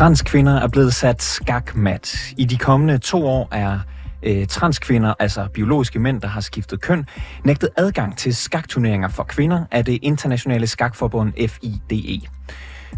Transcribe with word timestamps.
Transkvinder 0.00 0.60
er 0.60 0.68
blevet 0.68 0.94
sat 0.94 1.22
skakmat. 1.22 2.16
I 2.36 2.44
de 2.44 2.56
kommende 2.56 2.98
to 2.98 3.26
år 3.26 3.48
er 3.52 3.78
øh, 4.22 4.46
transkvinder, 4.46 5.14
altså 5.18 5.48
biologiske 5.54 5.98
mænd, 5.98 6.20
der 6.20 6.28
har 6.28 6.40
skiftet 6.40 6.80
køn, 6.80 7.06
nægtet 7.44 7.68
adgang 7.76 8.16
til 8.16 8.34
skakturneringer 8.34 9.08
for 9.08 9.22
kvinder 9.22 9.64
af 9.70 9.84
det 9.84 9.98
internationale 10.02 10.66
skakforbund 10.66 11.32
FIDE. 11.48 12.20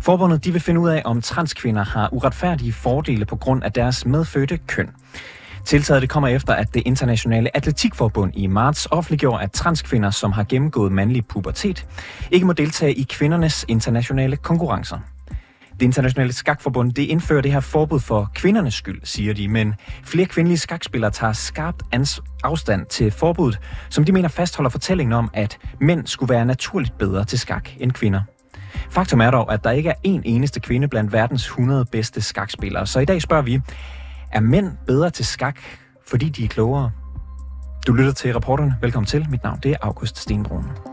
Forbundet 0.02 0.44
de 0.44 0.52
vil 0.52 0.60
finde 0.60 0.80
ud 0.80 0.88
af, 0.88 1.02
om 1.04 1.22
transkvinder 1.22 1.84
har 1.84 2.08
uretfærdige 2.12 2.72
fordele 2.72 3.24
på 3.24 3.36
grund 3.36 3.64
af 3.64 3.72
deres 3.72 4.06
medfødte 4.06 4.56
køn. 4.66 4.90
Tiltaget 5.64 6.02
det 6.02 6.10
kommer 6.10 6.28
efter, 6.28 6.54
at 6.54 6.74
det 6.74 6.82
internationale 6.86 7.56
atletikforbund 7.56 8.32
i 8.36 8.46
marts 8.46 8.88
offentliggjorde, 8.90 9.42
at 9.42 9.52
transkvinder, 9.52 10.10
som 10.10 10.32
har 10.32 10.44
gennemgået 10.44 10.92
mandlig 10.92 11.26
pubertet, 11.26 11.86
ikke 12.30 12.46
må 12.46 12.52
deltage 12.52 12.94
i 12.94 13.02
kvindernes 13.02 13.64
internationale 13.68 14.36
konkurrencer. 14.36 14.98
Det 15.72 15.82
internationale 15.82 16.32
skakforbund 16.32 16.92
det 16.92 17.02
indfører 17.02 17.42
det 17.42 17.52
her 17.52 17.60
forbud 17.60 18.00
for 18.00 18.30
kvindernes 18.34 18.74
skyld, 18.74 19.00
siger 19.04 19.34
de, 19.34 19.48
men 19.48 19.74
flere 20.04 20.26
kvindelige 20.26 20.58
skakspillere 20.58 21.10
tager 21.10 21.32
skarpt 21.32 21.82
afstand 22.44 22.86
til 22.86 23.10
forbuddet, 23.10 23.60
som 23.90 24.04
de 24.04 24.12
mener 24.12 24.28
fastholder 24.28 24.70
fortællingen 24.70 25.12
om, 25.12 25.30
at 25.34 25.58
mænd 25.80 26.06
skulle 26.06 26.34
være 26.34 26.46
naturligt 26.46 26.98
bedre 26.98 27.24
til 27.24 27.38
skak 27.38 27.68
end 27.78 27.92
kvinder. 27.92 28.20
Faktum 28.90 29.20
er 29.20 29.30
dog, 29.30 29.52
at 29.52 29.64
der 29.64 29.70
ikke 29.70 29.88
er 29.88 29.94
en 30.02 30.22
eneste 30.24 30.60
kvinde 30.60 30.88
blandt 30.88 31.12
verdens 31.12 31.44
100 31.44 31.84
bedste 31.84 32.20
skakspillere. 32.20 32.86
Så 32.86 33.00
i 33.00 33.04
dag 33.04 33.22
spørger 33.22 33.42
vi, 33.42 33.60
er 34.32 34.40
mænd 34.40 34.72
bedre 34.86 35.10
til 35.10 35.26
skak, 35.26 35.60
fordi 36.08 36.28
de 36.28 36.44
er 36.44 36.48
klogere? 36.48 36.90
Du 37.86 37.92
lytter 37.92 38.12
til 38.12 38.34
reporterne. 38.34 38.76
Velkommen 38.80 39.06
til. 39.06 39.26
Mit 39.30 39.42
navn 39.42 39.58
det 39.62 39.70
er 39.70 39.76
August 39.82 40.18
Stenbrun. 40.18 40.91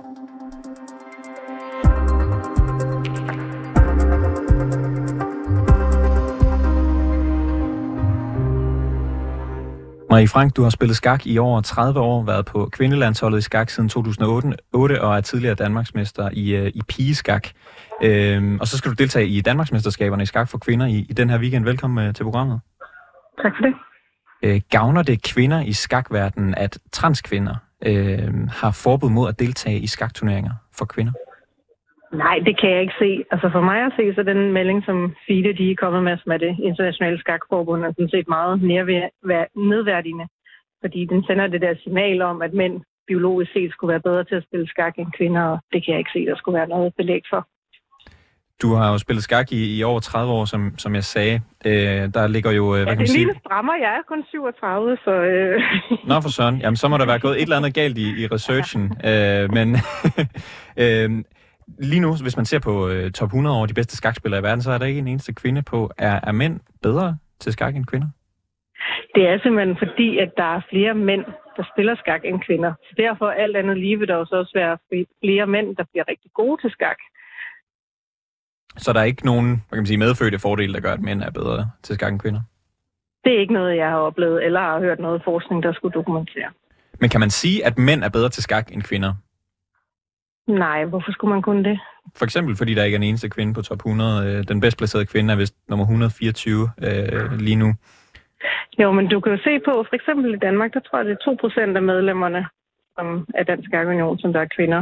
Marie 10.09 10.27
Frank, 10.27 10.55
du 10.55 10.63
har 10.63 10.69
spillet 10.69 10.97
skak 10.97 11.27
i 11.27 11.37
over 11.37 11.61
30 11.61 11.99
år, 11.99 12.23
været 12.23 12.45
på 12.45 12.69
kvindelandsholdet 12.71 13.37
i 13.37 13.41
skak 13.41 13.69
siden 13.69 13.89
2008 13.89 15.01
og 15.01 15.17
er 15.17 15.21
tidligere 15.21 15.55
Danmarksmester 15.55 16.29
i, 16.33 16.61
uh, 16.61 16.67
i 16.67 16.81
pigeskak. 16.87 17.47
Øhm, 18.03 18.59
og 18.59 18.67
så 18.67 18.77
skal 18.77 18.91
du 18.91 18.95
deltage 18.95 19.27
i 19.27 19.41
Danmarksmesterskaberne 19.41 20.23
i 20.23 20.25
skak 20.25 20.49
for 20.49 20.57
kvinder 20.57 20.85
i, 20.85 21.05
i 21.09 21.13
den 21.13 21.29
her 21.29 21.39
weekend. 21.39 21.65
Velkommen 21.65 22.07
uh, 22.07 22.13
til 22.13 22.23
programmet. 22.23 22.59
Tak 23.41 23.51
for 23.57 23.65
det. 23.65 23.73
Øh, 24.43 24.61
gavner 24.69 25.03
det 25.03 25.23
kvinder 25.23 25.61
i 25.61 25.73
skakverdenen, 25.73 26.55
at 26.55 26.77
transkvinder 26.91 27.55
øh, 27.85 28.47
har 28.47 28.71
forbud 28.71 29.09
mod 29.09 29.29
at 29.29 29.39
deltage 29.39 29.79
i 29.79 29.87
skakturneringer 29.87 30.51
for 30.77 30.85
kvinder? 30.85 31.13
Nej, 32.11 32.39
det 32.45 32.59
kan 32.59 32.69
jeg 32.69 32.81
ikke 32.81 32.99
se. 32.99 33.23
Altså 33.31 33.49
for 33.51 33.61
mig 33.61 33.79
at 33.85 33.93
se, 33.97 34.13
så 34.15 34.23
den 34.23 34.51
melding, 34.51 34.85
som 34.85 35.15
FIDE 35.27 35.53
de 35.53 35.71
er 35.71 35.75
kommet 35.75 36.03
med, 36.03 36.17
som 36.17 36.31
er 36.31 36.37
det 36.37 36.57
internationale 36.63 37.19
skakforbund, 37.19 37.85
er 37.85 37.91
sådan 37.91 38.09
set 38.09 38.27
meget 38.27 38.61
nedværdigende. 39.55 40.27
Fordi 40.81 41.05
den 41.05 41.23
sender 41.23 41.47
det 41.47 41.61
der 41.61 41.73
signal 41.83 42.21
om, 42.21 42.41
at 42.41 42.53
mænd 42.53 42.81
biologisk 43.07 43.51
set 43.53 43.71
skulle 43.71 43.91
være 43.91 44.07
bedre 44.07 44.23
til 44.23 44.35
at 44.35 44.43
spille 44.43 44.67
skak 44.67 44.93
end 44.97 45.11
kvinder, 45.17 45.43
og 45.43 45.59
det 45.73 45.85
kan 45.85 45.91
jeg 45.91 45.99
ikke 45.99 46.15
se, 46.15 46.25
der 46.25 46.35
skulle 46.37 46.57
være 46.59 46.67
noget 46.67 46.93
belæg 46.97 47.23
for. 47.29 47.47
Du 48.61 48.73
har 48.73 48.91
jo 48.91 48.97
spillet 48.97 49.23
skak 49.23 49.51
i, 49.51 49.77
i 49.77 49.83
over 49.83 49.99
30 49.99 50.33
år, 50.33 50.45
som, 50.45 50.61
som 50.77 50.95
jeg 50.95 51.03
sagde. 51.03 51.41
Øh, 51.65 52.03
der 52.13 52.27
ligger 52.27 52.51
jo... 52.51 52.75
Øh, 52.75 52.83
hvad 52.83 52.93
ja, 52.93 52.95
kan 52.95 53.05
det 53.05 53.13
er 53.13 53.17
lille 53.17 53.35
strammer. 53.45 53.73
Jeg 53.75 53.91
er 53.97 54.01
kun 54.07 54.23
37, 54.29 54.97
så... 55.03 55.11
Øh... 55.11 55.61
Nå 56.07 56.21
for 56.21 56.29
søren. 56.29 56.57
Jamen, 56.61 56.77
så 56.77 56.87
må 56.87 56.97
der 56.97 57.05
være 57.05 57.19
gået 57.19 57.35
et 57.35 57.41
eller 57.41 57.57
andet 57.57 57.73
galt 57.73 57.97
i, 57.97 58.23
i 58.23 58.27
researchen. 58.27 58.83
øh, 59.09 59.53
men 59.53 59.67
øh, 60.83 61.23
lige 61.77 61.99
nu, 61.99 62.15
hvis 62.21 62.37
man 62.37 62.45
ser 62.45 62.59
på 62.59 62.89
øh, 62.89 63.11
top 63.11 63.27
100 63.27 63.57
over 63.57 63.65
de 63.67 63.73
bedste 63.73 63.97
skakspillere 63.97 64.39
i 64.39 64.43
verden, 64.43 64.61
så 64.61 64.71
er 64.71 64.77
der 64.77 64.85
ikke 64.85 64.99
en 64.99 65.07
eneste 65.07 65.33
kvinde 65.33 65.61
på. 65.61 65.91
Er, 65.97 66.19
er 66.23 66.31
mænd 66.31 66.59
bedre 66.81 67.17
til 67.39 67.53
skak 67.53 67.75
end 67.75 67.85
kvinder? 67.85 68.07
Det 69.15 69.27
er 69.27 69.39
simpelthen 69.43 69.77
fordi, 69.77 70.17
at 70.17 70.31
der 70.37 70.55
er 70.55 70.61
flere 70.69 70.93
mænd, 70.93 71.25
der 71.57 71.63
spiller 71.73 71.95
skak 71.95 72.21
end 72.25 72.39
kvinder. 72.47 72.73
Så 72.83 72.93
derfor 72.97 73.27
alt 73.27 73.57
andet 73.57 73.77
lige 73.77 73.99
vil 73.99 74.07
der 74.07 74.15
også 74.15 74.51
være 74.55 74.77
flere 75.23 75.47
mænd, 75.47 75.75
der 75.75 75.83
bliver 75.91 76.05
rigtig 76.07 76.31
gode 76.33 76.61
til 76.61 76.71
skak. 76.71 76.97
Så 78.77 78.93
der 78.93 78.99
er 78.99 79.03
ikke 79.03 79.25
nogen 79.25 79.47
hvad 79.47 79.75
kan 79.77 79.81
man 79.83 79.85
sige, 79.85 79.97
medfødte 79.97 80.39
fordele, 80.39 80.73
der 80.73 80.79
gør, 80.79 80.93
at 80.93 81.01
mænd 81.01 81.21
er 81.21 81.31
bedre 81.31 81.71
til 81.83 81.95
skak 81.95 82.11
end 82.11 82.19
kvinder? 82.19 82.41
Det 83.23 83.35
er 83.35 83.39
ikke 83.39 83.53
noget, 83.53 83.77
jeg 83.77 83.89
har 83.89 83.97
oplevet, 83.97 84.45
eller 84.45 84.59
har 84.59 84.79
hørt 84.79 84.99
noget 84.99 85.21
forskning, 85.23 85.63
der 85.63 85.73
skulle 85.73 85.93
dokumentere. 85.93 86.49
Men 86.99 87.09
kan 87.09 87.19
man 87.19 87.29
sige, 87.29 87.65
at 87.65 87.77
mænd 87.77 88.03
er 88.03 88.09
bedre 88.09 88.29
til 88.29 88.43
skak 88.43 88.71
end 88.73 88.81
kvinder? 88.81 89.13
Nej, 90.49 90.85
hvorfor 90.85 91.11
skulle 91.11 91.33
man 91.33 91.41
kunne 91.41 91.63
det? 91.63 91.79
For 92.15 92.25
eksempel, 92.25 92.55
fordi 92.55 92.73
der 92.73 92.83
ikke 92.83 92.95
er 92.95 92.99
en 92.99 93.09
eneste 93.11 93.29
kvinde 93.29 93.53
på 93.53 93.61
top 93.61 93.77
100. 93.77 94.27
Øh, 94.27 94.43
den 94.47 94.61
bedst 94.61 94.77
placerede 94.77 95.05
kvinde 95.05 95.33
er 95.33 95.37
vist 95.37 95.55
nummer 95.69 95.85
124 95.85 96.69
øh, 96.87 97.31
lige 97.39 97.55
nu. 97.55 97.73
Jo, 98.79 98.91
men 98.91 99.07
du 99.07 99.19
kan 99.19 99.31
jo 99.31 99.39
se 99.43 99.59
på, 99.59 99.71
for 99.89 99.95
eksempel 99.95 100.33
i 100.33 100.37
Danmark, 100.37 100.73
der 100.73 100.79
tror 100.79 100.97
jeg, 100.97 101.05
det 101.05 101.17
er 101.25 101.71
2% 101.73 101.75
af 101.75 101.83
medlemmerne 101.83 102.45
som 102.99 103.27
af 103.35 103.45
Dansk 103.45 103.69
Union, 103.73 104.19
som 104.19 104.33
der 104.33 104.41
er 104.41 104.55
kvinder. 104.57 104.81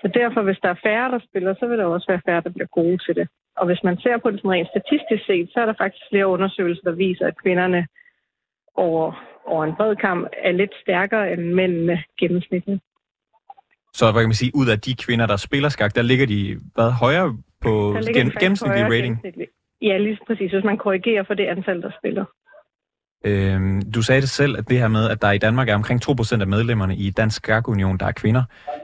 Så 0.00 0.06
derfor, 0.14 0.42
hvis 0.42 0.62
der 0.62 0.68
er 0.68 0.82
færre, 0.86 1.10
der 1.10 1.20
spiller, 1.28 1.54
så 1.54 1.66
vil 1.66 1.78
der 1.78 1.84
også 1.84 2.08
være 2.08 2.26
færre, 2.26 2.44
der 2.46 2.50
bliver 2.56 2.66
gode 2.78 2.98
til 2.98 3.14
det. 3.14 3.28
Og 3.56 3.66
hvis 3.66 3.82
man 3.84 3.96
ser 3.98 4.16
på 4.18 4.30
det 4.30 4.40
rent 4.44 4.68
statistisk 4.68 5.26
set, 5.26 5.48
så 5.52 5.60
er 5.60 5.66
der 5.66 5.80
faktisk 5.82 6.04
flere 6.10 6.26
undersøgelser, 6.26 6.84
der 6.84 6.96
viser, 7.04 7.26
at 7.26 7.40
kvinderne 7.42 7.86
over, 8.74 9.06
over 9.46 9.64
en 9.64 9.76
bred 9.76 9.96
kamp 9.96 10.28
er 10.42 10.52
lidt 10.52 10.74
stærkere 10.82 11.32
end 11.32 11.42
mændene 11.54 12.02
gennemsnitligt. 12.20 12.82
Så 13.94 14.12
hvad 14.12 14.22
kan 14.22 14.28
man 14.28 14.34
sige, 14.34 14.52
ud 14.54 14.68
af 14.68 14.80
de 14.80 14.94
kvinder, 14.94 15.26
der 15.26 15.36
spiller 15.36 15.68
skak, 15.68 15.94
der 15.94 16.02
ligger 16.02 16.26
de 16.26 16.60
hvad, 16.74 16.90
højere 16.90 17.36
på 17.60 17.96
gen, 18.14 18.30
gennemsnitlig 18.40 18.84
rating? 18.84 19.22
Ja, 19.82 19.98
lige 19.98 20.18
præcis, 20.26 20.52
hvis 20.52 20.64
man 20.64 20.78
korrigerer 20.78 21.24
for 21.26 21.34
det 21.34 21.46
antal, 21.46 21.82
der 21.82 21.90
spiller. 22.00 22.24
Øhm, 23.24 23.92
du 23.92 24.02
sagde 24.02 24.20
det 24.20 24.30
selv, 24.30 24.58
at 24.58 24.68
det 24.68 24.78
her 24.78 24.88
med, 24.88 25.10
at 25.10 25.22
der 25.22 25.30
i 25.30 25.38
Danmark 25.38 25.68
er 25.68 25.74
omkring 25.74 26.10
2% 26.10 26.40
af 26.40 26.46
medlemmerne 26.46 26.96
i 26.96 27.10
Dansk 27.10 27.36
Skak 27.36 27.68
Union, 27.68 27.98
der 27.98 28.06
er 28.06 28.12
kvinder. 28.12 28.42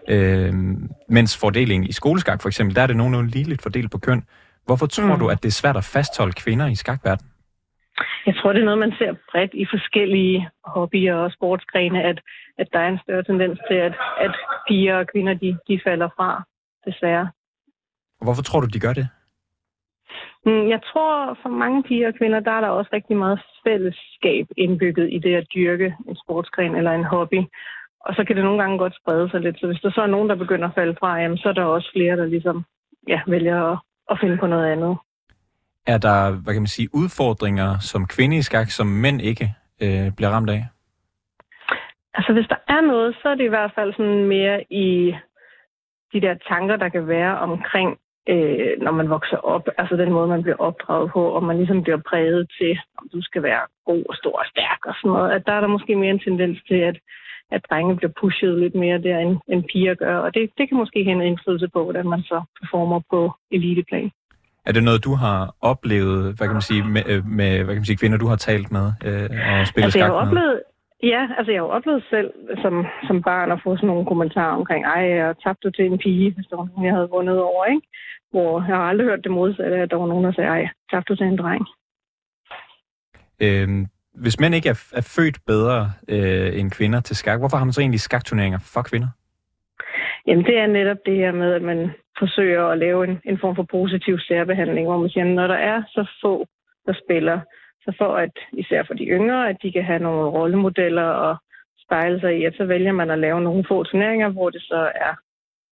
Øhm, 0.09 0.91
mens 1.09 1.37
fordelingen 1.37 1.89
i 1.89 1.93
skoleskak 1.93 2.43
for 2.43 2.49
eksempel, 2.49 2.77
der 2.77 2.83
er 2.83 2.87
det 2.87 2.97
nogenlunde 2.97 3.31
ligeligt 3.31 3.63
fordelt 3.63 3.91
på 3.91 3.99
køn. 3.99 4.23
Hvorfor 4.67 4.87
tror 4.87 5.15
mm. 5.15 5.19
du, 5.19 5.29
at 5.29 5.43
det 5.43 5.49
er 5.49 5.53
svært 5.53 5.77
at 5.77 5.85
fastholde 5.85 6.33
kvinder 6.33 6.67
i 6.67 6.75
skakverdenen? 6.75 7.31
Jeg 8.31 8.39
tror, 8.39 8.53
det 8.53 8.61
er 8.61 8.71
noget, 8.71 8.87
man 8.87 8.95
ser 8.99 9.13
bredt 9.31 9.55
i 9.55 9.67
forskellige 9.75 10.49
hobbyer 10.65 11.15
og 11.15 11.33
sportsgrene, 11.33 12.03
at, 12.03 12.19
at 12.59 12.69
der 12.73 12.79
er 12.79 12.89
en 12.89 13.01
større 13.05 13.23
tendens 13.23 13.59
til, 13.69 13.75
at, 13.75 13.95
at 14.21 14.35
piger 14.69 14.97
og 14.97 15.07
kvinder, 15.13 15.35
de, 15.35 15.59
de 15.69 15.81
falder 15.87 16.09
fra, 16.17 16.43
desværre. 16.87 17.31
Hvorfor 18.23 18.43
tror 18.43 18.61
du, 18.61 18.67
de 18.67 18.81
gør 18.81 18.93
det? 18.93 19.09
Mm, 20.47 20.69
jeg 20.75 20.81
tror, 20.83 21.39
for 21.43 21.49
mange 21.49 21.83
piger 21.83 22.09
og 22.09 22.15
kvinder, 22.15 22.41
der 22.41 22.51
er 22.51 22.61
der 22.61 22.69
også 22.69 22.91
rigtig 22.93 23.17
meget 23.17 23.41
fællesskab 23.67 24.47
indbygget 24.57 25.09
i 25.13 25.19
det 25.19 25.35
at 25.35 25.47
dyrke 25.55 25.97
en 26.09 26.17
sportsgren 26.25 26.75
eller 26.77 26.93
en 26.93 27.05
hobby. 27.05 27.41
Og 28.01 28.15
så 28.15 28.25
kan 28.25 28.37
det 28.37 28.45
nogle 28.45 28.63
gange 28.63 28.79
godt 28.79 28.97
sprede 29.01 29.31
sig 29.31 29.41
lidt. 29.41 29.61
Så 29.61 29.67
hvis 29.67 29.81
der 29.81 29.91
så 29.91 30.01
er 30.03 30.15
nogen, 30.15 30.29
der 30.29 30.35
begynder 30.35 30.69
at 30.69 30.75
falde 30.75 30.97
fra, 31.01 31.19
jamen, 31.21 31.39
så 31.39 31.49
er 31.49 31.53
der 31.53 31.65
også 31.65 31.91
flere, 31.95 32.17
der 32.17 32.27
ligesom 32.27 32.65
ja, 33.09 33.21
vælger 33.27 33.59
at, 33.73 33.79
at 34.11 34.19
finde 34.21 34.37
på 34.39 34.47
noget 34.47 34.73
andet. 34.73 34.97
Er 35.87 35.99
der, 35.99 36.31
hvad 36.43 36.55
kan 36.55 36.63
man 36.63 36.77
sige, 36.77 36.89
udfordringer 36.95 37.79
som 37.79 38.07
kvinde 38.07 38.37
i 38.37 38.43
skak, 38.43 38.71
som 38.71 38.87
mænd 38.87 39.23
ikke 39.23 39.55
øh, 39.83 40.13
bliver 40.17 40.31
ramt 40.31 40.51
af? 40.51 40.67
Altså 42.15 42.33
hvis 42.33 42.49
der 42.49 42.61
er 42.69 42.81
noget, 42.81 43.17
så 43.23 43.29
er 43.29 43.35
det 43.35 43.45
i 43.45 43.55
hvert 43.55 43.73
fald 43.75 43.93
sådan 43.93 44.25
mere 44.25 44.65
i 44.71 45.15
de 46.13 46.21
der 46.21 46.35
tanker, 46.49 46.77
der 46.77 46.89
kan 46.89 47.07
være 47.07 47.39
omkring 47.39 47.99
øh, 48.29 48.73
når 48.85 48.93
man 48.93 49.11
vokser 49.11 49.37
op. 49.37 49.69
Altså 49.79 49.97
den 49.97 50.13
måde, 50.13 50.29
man 50.29 50.43
bliver 50.43 50.57
opdraget 50.57 51.11
på, 51.13 51.23
og 51.37 51.43
man 51.45 51.57
ligesom 51.57 51.83
bliver 51.83 52.01
præget 52.09 52.51
til, 52.59 52.79
om 52.99 53.09
du 53.13 53.23
skal 53.23 53.43
være 53.43 53.63
god 53.85 54.05
og 54.09 54.15
stor 54.15 54.39
og 54.39 54.47
stærk 54.47 54.81
og 54.85 54.95
sådan 54.95 55.11
noget. 55.11 55.31
At 55.31 55.47
der 55.47 55.53
er 55.53 55.61
der 55.61 55.77
måske 55.77 55.97
mere 55.97 56.11
en 56.11 56.19
tendens 56.19 56.59
til, 56.69 56.81
at, 56.91 56.97
at 57.51 57.67
drenge 57.71 57.97
bliver 57.97 58.13
pushet 58.21 58.59
lidt 58.59 58.75
mere 58.75 58.99
der, 58.99 59.19
end, 59.19 59.37
end 59.49 59.65
piger 59.73 59.95
gør. 59.95 60.17
Og 60.19 60.35
det, 60.35 60.51
det 60.59 60.69
kan 60.69 60.79
måske 60.79 61.05
have 61.05 61.17
en 61.17 61.29
indflydelse 61.31 61.69
på, 61.69 61.85
hvordan 61.85 62.09
man 62.09 62.23
så 62.23 62.43
performer 62.61 63.01
på 63.11 63.33
eliteplan. 63.51 64.11
Er 64.67 64.73
det 64.73 64.83
noget, 64.85 65.05
du 65.05 65.15
har 65.15 65.55
oplevet, 65.61 66.35
hvad 66.37 66.47
kan 66.47 66.53
man 66.53 66.63
sige, 66.63 66.83
med, 66.83 67.03
øh, 67.07 67.27
med 67.27 67.57
hvad 67.57 67.75
kan 67.75 67.81
man 67.83 67.85
sige, 67.85 67.97
kvinder, 67.97 68.19
du 68.19 68.27
har 68.27 68.37
talt 68.37 68.73
med 68.73 68.87
øh, 69.05 69.23
og 69.23 69.67
spillet 69.67 69.85
altså, 69.85 69.91
skak 69.91 69.99
jeg 69.99 70.07
har 70.07 70.27
oplevet, 70.27 70.61
Ja, 71.03 71.29
altså 71.39 71.53
jeg 71.53 71.61
har 71.61 71.67
oplevet 71.67 72.05
selv 72.11 72.31
som, 72.63 72.87
som 73.07 73.23
barn 73.23 73.53
at 73.53 73.61
få 73.65 73.77
sådan 73.77 73.87
nogle 73.87 74.07
kommentarer 74.07 74.57
omkring, 74.57 74.85
ej, 74.85 75.03
jeg 75.03 75.35
tabte 75.45 75.71
til 75.71 75.85
en 75.87 75.99
pige, 75.99 76.35
hvis 76.35 76.47
der 76.51 76.57
var 76.57 76.67
nogen, 76.67 76.87
jeg 76.87 76.95
havde 76.95 77.09
vundet 77.11 77.39
over, 77.43 77.65
ikke? 77.65 77.87
Hvor 78.31 78.65
jeg 78.69 78.77
har 78.77 78.83
aldrig 78.83 79.07
hørt 79.07 79.25
det 79.25 79.33
modsatte, 79.33 79.77
at 79.77 79.91
der 79.91 79.97
var 79.97 80.07
nogen, 80.07 80.25
der 80.25 80.33
sagde, 80.33 80.51
ej, 80.51 80.69
tabte 80.91 81.17
til 81.17 81.27
en 81.27 81.39
dreng. 81.39 81.67
Øhm, 83.43 83.87
hvis 84.15 84.41
mænd 84.41 84.55
ikke 84.55 84.69
er, 84.69 84.79
er 84.93 85.15
født 85.17 85.39
bedre 85.47 85.93
øh, 86.09 86.59
end 86.59 86.71
kvinder 86.71 87.01
til 87.01 87.17
skak, 87.17 87.39
hvorfor 87.39 87.57
har 87.57 87.65
man 87.65 87.73
så 87.73 87.81
egentlig 87.81 88.01
skakturneringer 88.01 88.59
for 88.75 88.83
kvinder? 88.83 89.09
Jamen 90.27 90.45
det 90.45 90.59
er 90.59 90.67
netop 90.67 90.97
det 91.07 91.17
her 91.17 91.33
med, 91.33 91.53
at 91.53 91.63
man 91.63 91.91
forsøger 92.23 92.65
at 92.67 92.79
lave 92.79 93.01
en, 93.09 93.15
en 93.25 93.39
form 93.39 93.57
for 93.57 93.67
positiv 93.79 94.19
særbehandling, 94.19 94.87
hvor 94.87 94.99
man 94.99 95.11
siger, 95.11 95.25
når 95.25 95.47
der 95.47 95.61
er 95.73 95.83
så 95.95 96.03
få, 96.23 96.47
der 96.87 96.95
spiller, 97.05 97.41
så 97.85 97.95
for 97.99 98.11
at, 98.25 98.35
især 98.53 98.83
for 98.83 98.95
de 98.95 99.05
yngre, 99.05 99.49
at 99.49 99.57
de 99.63 99.73
kan 99.73 99.85
have 99.85 100.03
nogle 100.03 100.31
rollemodeller 100.39 101.09
og 101.27 101.37
spejle 101.85 102.21
sig 102.21 102.39
i, 102.39 102.45
at 102.45 102.55
så 102.57 102.65
vælger 102.65 102.93
man 102.93 103.11
at 103.11 103.19
lave 103.19 103.41
nogle 103.41 103.65
få 103.69 103.85
turneringer, 103.85 104.29
hvor 104.29 104.51
det 104.51 104.63
så 104.63 104.91
er, 104.95 105.15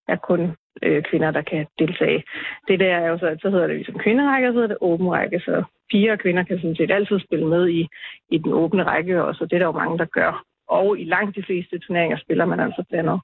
er 0.08 0.16
kun 0.16 0.56
øh, 0.82 1.02
kvinder, 1.02 1.30
der 1.30 1.42
kan 1.42 1.66
deltage. 1.78 2.24
Det 2.68 2.80
der 2.80 2.94
er 2.96 3.08
jo 3.08 3.18
så, 3.18 3.36
så 3.42 3.50
hedder 3.50 3.66
det 3.66 3.76
ligesom 3.76 3.98
kvinderække, 3.98 4.48
og 4.48 4.52
så 4.52 4.56
hedder 4.60 4.74
det 4.74 4.78
åben 4.80 5.10
række, 5.10 5.40
så 5.40 5.64
piger 5.90 6.12
og 6.12 6.18
kvinder 6.18 6.42
kan 6.42 6.58
sådan 6.58 6.76
set 6.76 6.90
altid 6.90 7.20
spille 7.20 7.46
med 7.46 7.68
i, 7.68 7.88
i 8.30 8.38
den 8.38 8.52
åbne 8.52 8.82
række, 8.82 9.24
og 9.24 9.34
så 9.34 9.44
det 9.44 9.52
er 9.52 9.58
der 9.58 9.66
jo 9.66 9.72
mange, 9.82 9.98
der 9.98 10.04
gør. 10.04 10.44
Og 10.68 10.98
i 10.98 11.04
langt 11.04 11.36
de 11.36 11.42
fleste 11.42 11.78
turneringer 11.78 12.18
spiller 12.18 12.44
man 12.44 12.60
altså 12.60 12.84
blandet. 12.88 13.20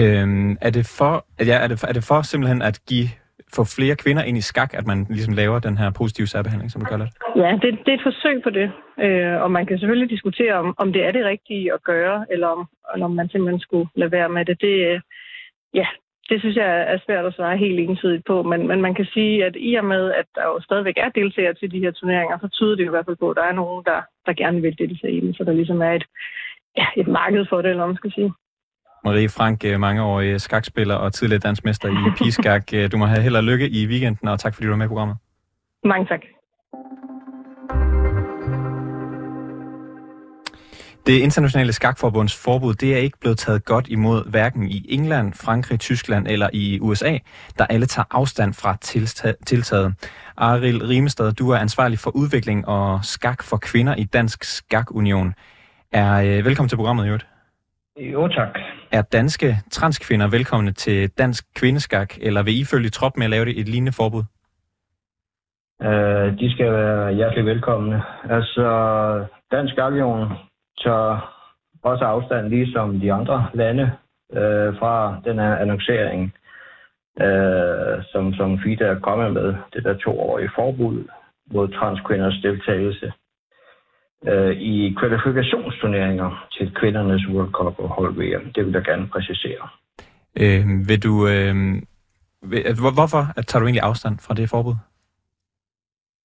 Øhm, 0.00 0.56
er, 0.60 0.70
det 0.70 0.84
for, 0.98 1.26
ja, 1.50 1.56
er, 1.64 1.68
det, 1.68 1.84
er 1.88 1.92
det 1.92 2.04
for 2.08 2.22
simpelthen 2.22 2.62
at 2.62 2.80
give 2.88 3.08
få 3.54 3.64
flere 3.76 3.96
kvinder 3.96 4.22
ind 4.22 4.38
i 4.38 4.40
skak, 4.40 4.70
at 4.74 4.86
man 4.86 5.06
ligesom 5.10 5.34
laver 5.34 5.58
den 5.58 5.78
her 5.78 5.90
positive 5.90 6.26
særbehandling, 6.26 6.70
som 6.70 6.80
du 6.80 6.86
kalder 6.86 7.06
det? 7.06 7.14
Ja, 7.42 7.50
det, 7.62 7.78
det 7.84 7.90
er 7.92 7.98
et 7.98 8.08
forsøg 8.10 8.42
på 8.42 8.50
det. 8.50 8.68
Øh, 9.04 9.42
og 9.42 9.50
man 9.50 9.66
kan 9.66 9.78
selvfølgelig 9.78 10.10
diskutere, 10.10 10.54
om, 10.54 10.74
om 10.78 10.92
det 10.92 11.02
er 11.06 11.12
det 11.12 11.24
rigtige 11.24 11.72
at 11.72 11.82
gøre, 11.82 12.26
eller 12.30 12.46
om, 12.46 12.68
eller 12.94 13.06
om 13.06 13.14
man 13.20 13.28
simpelthen 13.28 13.60
skulle 13.60 13.88
lade 13.94 14.12
være 14.12 14.28
med 14.28 14.44
det. 14.44 14.60
Det, 14.60 14.76
øh, 14.90 15.00
ja, 15.74 15.86
det 16.28 16.40
synes 16.40 16.56
jeg 16.56 16.70
er 16.92 16.98
svært 17.06 17.26
at 17.26 17.34
svare 17.34 17.56
helt 17.56 17.80
entydigt 17.80 18.24
på, 18.24 18.42
men, 18.42 18.68
men 18.68 18.80
man 18.80 18.94
kan 18.94 19.06
sige, 19.14 19.44
at 19.44 19.54
i 19.58 19.74
og 19.74 19.84
med, 19.84 20.12
at 20.12 20.26
der 20.34 20.44
jo 20.44 20.60
stadigvæk 20.60 20.96
er 20.96 21.08
deltagere 21.08 21.54
til 21.54 21.72
de 21.72 21.80
her 21.80 21.90
turneringer, 21.90 22.38
så 22.38 22.48
tyder 22.48 22.76
det 22.76 22.84
i 22.84 22.88
hvert 22.88 23.04
fald 23.06 23.16
på, 23.16 23.30
at 23.30 23.36
der 23.36 23.42
er 23.42 23.52
nogen, 23.52 23.84
der, 23.84 24.00
der 24.26 24.32
gerne 24.32 24.60
vil 24.60 24.78
deltage 24.78 25.16
i 25.16 25.20
dem, 25.20 25.34
så 25.34 25.44
der 25.44 25.52
ligesom 25.52 25.82
er 25.82 25.92
et, 25.92 26.04
ja, 26.76 26.86
et 26.96 27.08
marked 27.08 27.46
for 27.48 27.62
det, 27.62 27.70
eller 27.70 27.86
man 27.86 27.96
skal 27.96 28.12
sige. 28.12 28.32
Marie 29.04 29.28
Frank, 29.28 29.64
øh, 29.64 29.80
mangeårig 29.80 30.40
skakspiller 30.40 30.94
og 30.94 31.12
tidligere 31.12 31.40
dansmester 31.40 31.88
i 31.88 32.10
piskak. 32.18 32.74
Øh, 32.74 32.92
du 32.92 32.96
må 32.96 33.06
have 33.06 33.22
held 33.22 33.36
og 33.36 33.44
lykke 33.44 33.68
i 33.68 33.86
weekenden, 33.86 34.28
og 34.28 34.40
tak 34.40 34.54
fordi 34.54 34.64
du 34.64 34.70
var 34.70 34.76
med 34.76 34.86
i 34.86 34.88
programmet. 34.88 35.16
Mange 35.84 36.06
tak. 36.06 36.20
Det 41.06 41.18
internationale 41.18 41.72
skakforbunds 41.72 42.44
forbud 42.44 42.74
det 42.74 42.94
er 42.94 42.98
ikke 42.98 43.18
blevet 43.20 43.38
taget 43.38 43.64
godt 43.64 43.88
imod 43.88 44.30
hverken 44.30 44.70
i 44.70 44.86
England, 44.88 45.34
Frankrig, 45.34 45.80
Tyskland 45.80 46.26
eller 46.28 46.48
i 46.52 46.80
USA, 46.80 47.18
der 47.58 47.66
alle 47.66 47.86
tager 47.86 48.06
afstand 48.10 48.54
fra 48.54 48.76
tiltaget. 49.46 49.94
Aril 50.36 50.86
Rimestad, 50.86 51.32
du 51.32 51.50
er 51.50 51.58
ansvarlig 51.58 51.98
for 51.98 52.10
udvikling 52.10 52.68
og 52.68 53.04
skak 53.04 53.42
for 53.42 53.56
kvinder 53.56 53.94
i 53.94 54.04
Dansk 54.04 54.44
Skakunion. 54.44 55.34
Er 55.92 56.16
øh, 56.16 56.44
velkommen 56.44 56.68
til 56.68 56.76
programmet, 56.76 57.06
Jørgen. 57.06 57.22
Jo, 58.12 58.28
tak. 58.28 58.58
Er 58.92 59.02
danske 59.02 59.56
transkvinder 59.70 60.30
velkomne 60.30 60.72
til 60.72 61.10
dansk 61.10 61.44
kvindeskak, 61.56 62.18
eller 62.22 62.42
vil 62.42 62.60
I 62.60 62.64
følge 62.64 62.88
trop 62.88 63.16
med 63.16 63.24
at 63.24 63.30
lave 63.30 63.44
det 63.44 63.60
et 63.60 63.68
lignende 63.68 63.92
forbud? 63.92 64.24
Uh, 65.84 66.38
de 66.40 66.52
skal 66.52 66.72
være 66.72 67.14
hjertelig 67.14 67.46
velkomne. 67.46 68.02
Altså, 68.30 68.66
Dansk 69.52 69.72
Skakunion 69.72 70.32
tager 70.84 71.34
også 71.82 72.04
afstand, 72.04 72.48
ligesom 72.48 73.00
de 73.00 73.12
andre 73.12 73.46
lande, 73.54 73.82
uh, 74.28 74.78
fra 74.78 75.20
den 75.24 75.38
her 75.38 75.56
annoncering, 75.56 76.34
uh, 77.20 78.04
som, 78.12 78.34
som 78.34 78.58
FIDA 78.64 78.84
er 78.84 78.98
kommet 78.98 79.32
med, 79.32 79.54
det 79.72 79.84
der 79.84 79.94
toårige 79.94 80.50
forbud 80.54 81.04
mod 81.50 81.68
transkvinders 81.68 82.38
deltagelse 82.42 83.12
øh, 84.24 84.56
i 84.56 84.96
kvalifikationsturneringer 84.98 86.48
til 86.52 86.74
kvindernes 86.74 87.28
World 87.28 87.52
Cup 87.52 87.78
og 87.78 87.88
hold 87.88 88.14
VM. 88.14 88.52
Det 88.52 88.66
vil 88.66 88.72
jeg 88.72 88.84
gerne 88.84 89.08
præcisere. 89.08 89.68
Øh, 90.40 90.88
vil 90.88 91.02
du, 91.02 91.28
øh, 91.28 91.54
vil, 92.50 92.62
hvorfor 92.98 93.22
tager 93.46 93.60
du 93.60 93.66
egentlig 93.66 93.82
afstand 93.82 94.18
fra 94.18 94.34
det 94.34 94.50
forbud? 94.50 94.74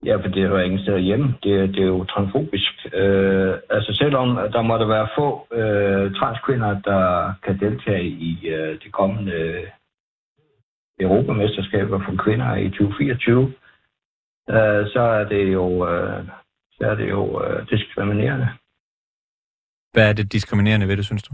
Ja, 0.05 0.15
for 0.15 0.27
det 0.27 0.43
er 0.43 0.47
jo 0.47 0.57
ingen 0.57 0.79
steder 0.79 0.97
hjemme. 0.97 1.35
Det, 1.43 1.69
det 1.75 1.81
er 1.83 1.87
jo 1.87 2.03
transfobisk. 2.03 2.73
Øh, 2.93 3.53
altså 3.69 3.93
selvom 3.93 4.27
der 4.53 4.61
måtte 4.61 4.87
være 4.87 5.07
få 5.17 5.47
øh, 5.51 6.13
transkvinder, 6.13 6.79
der 6.79 7.33
kan 7.43 7.59
deltage 7.59 8.07
i 8.07 8.47
øh, 8.47 8.79
det 8.83 8.91
kommende 8.91 9.31
øh, 9.31 9.67
Europamesterskaber 10.99 11.99
for 12.05 12.23
kvinder 12.23 12.55
i 12.55 12.69
2024, 12.69 13.53
øh, 14.49 14.87
så 14.93 15.01
er 15.01 15.23
det 15.23 15.53
jo 15.53 15.87
øh, 15.89 16.23
så 16.81 16.87
er 16.87 16.95
det 16.95 17.09
jo 17.09 17.43
øh, 17.43 17.69
diskriminerende. 17.69 18.49
Hvad 19.93 20.09
er 20.09 20.13
det 20.13 20.31
diskriminerende 20.31 20.87
ved 20.87 20.97
det, 20.97 21.05
synes 21.05 21.23
du? 21.23 21.33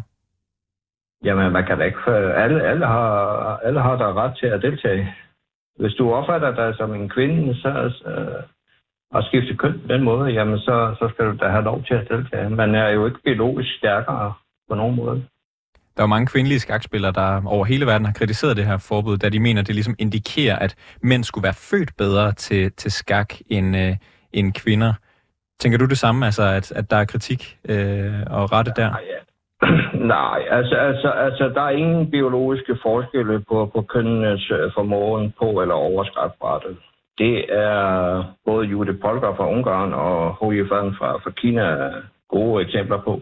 Jamen, 1.23 1.51
man 1.51 1.65
kan 1.65 1.77
da 1.77 1.83
ikke... 1.83 2.11
Alle, 2.43 2.63
alle, 2.63 2.85
har, 2.85 3.09
alle 3.57 3.81
har 3.81 3.95
der 3.95 4.13
ret 4.13 4.37
til 4.37 4.47
at 4.47 4.61
deltage. 4.61 5.15
Hvis 5.79 5.93
du 5.93 6.13
opfatter 6.13 6.55
dig 6.55 6.75
som 6.77 6.93
en 6.93 7.09
kvinde, 7.09 7.55
så, 7.55 7.69
øh, 8.05 8.43
og 9.11 9.23
skifte 9.23 9.55
køn 9.55 9.81
på 9.81 9.87
den 9.93 10.03
måde, 10.03 10.29
jamen 10.29 10.59
så, 10.59 10.95
så 10.99 11.09
skal 11.13 11.25
du 11.25 11.37
da 11.37 11.47
have 11.49 11.63
lov 11.63 11.83
til 11.83 11.93
at 11.93 12.07
deltage. 12.09 12.49
Man 12.49 12.75
er 12.75 12.89
jo 12.89 13.05
ikke 13.05 13.19
biologisk 13.23 13.77
stærkere 13.77 14.33
på 14.69 14.75
nogen 14.75 14.95
måde. 14.95 15.25
Der 15.97 16.03
er 16.03 16.07
mange 16.07 16.27
kvindelige 16.27 16.59
skakspillere, 16.59 17.11
der 17.11 17.41
over 17.45 17.65
hele 17.65 17.85
verden 17.85 18.05
har 18.05 18.13
kritiseret 18.13 18.57
det 18.57 18.65
her 18.65 18.77
forbud, 18.77 19.17
da 19.17 19.29
de 19.29 19.39
mener, 19.39 19.61
det 19.61 19.75
ligesom 19.75 19.95
indikerer, 19.99 20.59
at 20.59 20.75
mænd 21.01 21.23
skulle 21.23 21.43
være 21.43 21.53
født 21.53 21.91
bedre 21.97 22.31
til, 22.31 22.71
til 22.71 22.91
skak 22.91 23.33
end, 23.49 23.77
øh, 23.77 23.95
end 24.33 24.53
kvinder. 24.53 24.93
Tænker 25.59 25.77
du 25.77 25.85
det 25.85 25.97
samme, 25.97 26.25
altså 26.25 26.43
at, 26.43 26.71
at 26.71 26.91
der 26.91 26.97
er 26.97 27.05
kritik 27.05 27.57
øh, 27.69 28.13
og 28.29 28.51
rette 28.51 28.71
der? 28.75 28.89
Nej, 28.89 29.03
ja. 29.13 29.19
Nej, 30.15 30.39
altså, 30.49 30.75
altså, 30.75 31.09
altså 31.09 31.43
der 31.55 31.61
er 31.61 31.69
ingen 31.69 32.11
biologiske 32.11 32.77
forskelle 32.81 33.43
på, 33.49 33.71
på 33.75 33.81
kønnenes 33.81 34.51
øh, 34.51 34.71
formåen 34.75 35.33
på 35.39 35.61
eller 35.61 35.75
overskabsbrættet. 35.75 36.77
Det 37.17 37.53
er 37.53 38.23
både 38.45 38.67
Jude 38.67 38.93
Polgar 38.93 39.35
fra 39.35 39.49
Ungarn 39.49 39.93
og 39.93 40.33
Ho 40.33 40.51
Yifan 40.51 40.95
fra, 40.99 41.17
fra 41.23 41.31
Kina 41.31 41.91
gode 42.29 42.63
eksempler 42.63 43.01
på. 43.01 43.21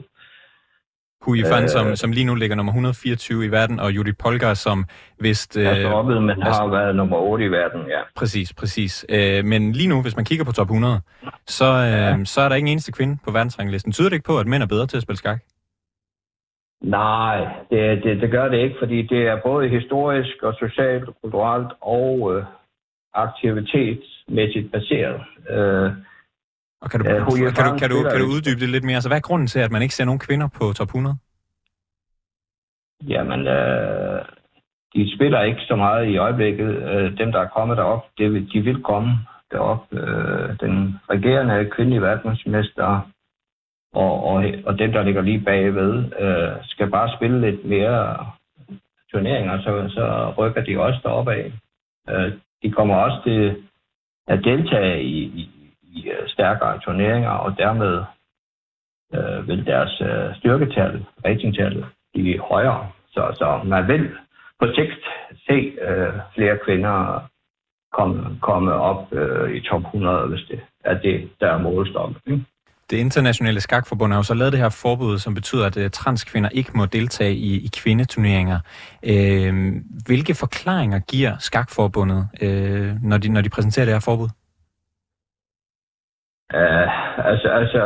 Hu 1.26 1.36
Yifan, 1.36 1.64
øh, 1.64 1.70
som, 1.70 1.96
som 1.96 2.12
lige 2.12 2.26
nu 2.26 2.36
ligger 2.36 2.56
nummer 2.56 2.72
124 2.72 3.46
i 3.46 3.52
verden, 3.52 3.80
og 3.80 3.92
Judith 3.96 4.18
Polgar, 4.18 4.54
som 4.54 4.86
vist... 5.20 5.58
Øh, 5.58 5.68
altså 5.70 5.88
oppe, 5.88 6.22
men 6.22 6.30
altså, 6.30 6.62
har 6.62 6.68
været 6.68 6.96
nummer 6.96 7.18
8 7.18 7.46
i 7.46 7.48
verden, 7.48 7.82
ja. 7.88 8.02
Præcis, 8.16 8.54
præcis. 8.54 9.06
Øh, 9.10 9.46
men 9.46 9.72
lige 9.72 9.90
nu, 9.90 10.02
hvis 10.02 10.16
man 10.16 10.26
kigger 10.26 10.46
på 10.46 10.52
top 10.52 10.68
100, 10.68 11.02
så, 11.48 11.66
øh, 11.66 11.92
ja. 11.92 12.26
så 12.26 12.42
er 12.42 12.50
der 12.50 12.56
ikke 12.56 12.66
en 12.66 12.72
eneste 12.72 12.92
kvinde 12.92 13.18
på 13.26 13.32
verdensranglisten. 13.32 13.92
Tyder 13.92 14.10
det 14.10 14.16
ikke 14.16 14.26
på, 14.26 14.40
at 14.40 14.48
mænd 14.48 14.64
er 14.64 14.68
bedre 14.68 14.88
til 14.88 14.98
at 14.98 15.04
spille 15.04 15.18
skak? 15.18 15.40
Nej, 16.84 17.38
det, 17.70 18.04
det, 18.04 18.22
det 18.22 18.32
gør 18.32 18.48
det 18.48 18.58
ikke, 18.58 18.76
fordi 18.80 19.02
det 19.02 19.22
er 19.28 19.38
både 19.46 19.70
historisk 19.70 20.44
og 20.44 20.54
socialt, 20.54 21.10
kulturelt 21.22 21.72
og 21.82 22.36
øh, 22.36 22.44
aktivitetsmæssigt 23.14 24.72
baseret. 24.72 25.22
Øh, 25.50 25.92
og 26.82 26.92
kan 26.92 27.00
du, 27.00 27.06
kan, 27.06 27.16
kan, 27.16 27.66
du, 27.66 27.78
kan, 27.78 27.90
du, 27.90 28.10
kan 28.12 28.20
du 28.20 28.28
uddybe 28.36 28.60
det 28.60 28.70
lidt 28.70 28.84
mere? 28.84 28.96
Altså, 28.96 29.10
hvad 29.10 29.18
er 29.18 29.22
grunden 29.22 29.48
til, 29.48 29.60
at 29.60 29.72
man 29.72 29.82
ikke 29.82 29.96
ser 29.96 30.06
nogen 30.06 30.20
kvinder 30.20 30.48
på 30.48 30.74
top 30.74 30.88
100? 30.88 31.18
Jamen, 33.04 33.48
øh, 33.48 34.26
de 34.94 35.16
spiller 35.16 35.42
ikke 35.42 35.62
så 35.62 35.76
meget 35.76 36.08
i 36.08 36.18
øjeblikket. 36.18 36.70
Øh, 36.76 37.18
dem, 37.18 37.32
der 37.32 37.40
er 37.40 37.48
kommet 37.48 37.78
derop, 37.78 38.06
det, 38.18 38.54
de 38.54 38.62
vil 38.62 38.84
komme 38.84 39.12
derop. 39.52 39.84
Øh, 39.92 40.60
den 40.60 41.00
regerende 41.10 41.70
kvindelige 41.70 42.02
verdensmester 42.02 43.12
og, 43.94 44.24
og, 44.24 44.46
og 44.66 44.80
dem, 44.80 44.92
der 44.92 45.04
ligger 45.04 45.22
lige 45.22 45.46
bagved, 45.46 46.12
øh, 46.20 46.56
skal 46.64 46.90
bare 46.90 47.16
spille 47.16 47.42
lidt 47.42 47.66
mere 47.66 48.26
turneringer, 49.12 49.62
så, 49.62 49.90
så 49.90 50.34
rykker 50.38 50.62
de 50.62 50.80
også 50.80 51.00
derop 51.04 51.28
af. 51.28 51.52
Øh, 52.10 52.34
de 52.64 52.72
kommer 52.72 52.96
også 52.96 53.18
til 53.24 53.64
at 54.28 54.44
deltage 54.44 55.04
i, 55.04 55.18
i, 55.24 55.50
i 55.84 56.10
øh, 56.10 56.28
stærkere 56.28 56.80
turneringer, 56.80 57.30
og 57.30 57.58
dermed 57.58 58.04
øh, 59.14 59.48
vil 59.48 59.66
deres 59.66 60.02
øh, 60.02 60.36
styrketal, 60.36 61.06
ratingtal, 61.26 61.86
blive 62.16 62.40
højere. 62.40 62.82
Så, 63.14 63.22
så 63.40 63.48
man 63.66 63.88
vil 63.88 64.06
på 64.60 64.66
sigt 64.76 65.04
se 65.48 65.58
øh, 65.88 66.14
flere 66.36 66.58
kvinder 66.66 66.98
komme, 67.98 68.40
komme 68.42 68.74
op 68.74 69.14
øh, 69.14 69.56
i 69.58 69.60
top 69.62 69.82
100, 69.82 70.28
hvis 70.28 70.44
det 70.50 70.60
er 70.86 70.98
det, 70.98 71.30
der 71.40 71.48
er 71.54 71.58
målstokken. 71.58 72.46
Det 72.92 72.98
internationale 72.98 73.62
skakforbund 73.62 74.12
har 74.12 74.20
jo 74.20 74.24
så 74.24 74.34
lavet 74.34 74.54
det 74.54 74.60
her 74.60 74.82
forbud, 74.84 75.18
som 75.18 75.34
betyder, 75.34 75.66
at 75.66 75.78
uh, 75.78 75.90
transkvinder 75.92 76.50
ikke 76.50 76.72
må 76.76 76.86
deltage 76.86 77.34
i, 77.34 77.66
i 77.66 77.70
kvindeturneringer. 77.80 78.60
Øh, 79.12 79.54
hvilke 80.08 80.34
forklaringer 80.36 81.00
giver 81.00 81.34
skakforbundet, 81.40 82.28
øh, 82.42 82.90
når, 83.04 83.18
de, 83.18 83.30
når 83.30 83.42
de 83.42 83.50
præsenterer 83.50 83.86
det 83.86 83.94
her 83.94 84.08
forbud? 84.10 84.30
Uh, 86.54 86.90
altså, 87.32 87.48
altså, 87.48 87.82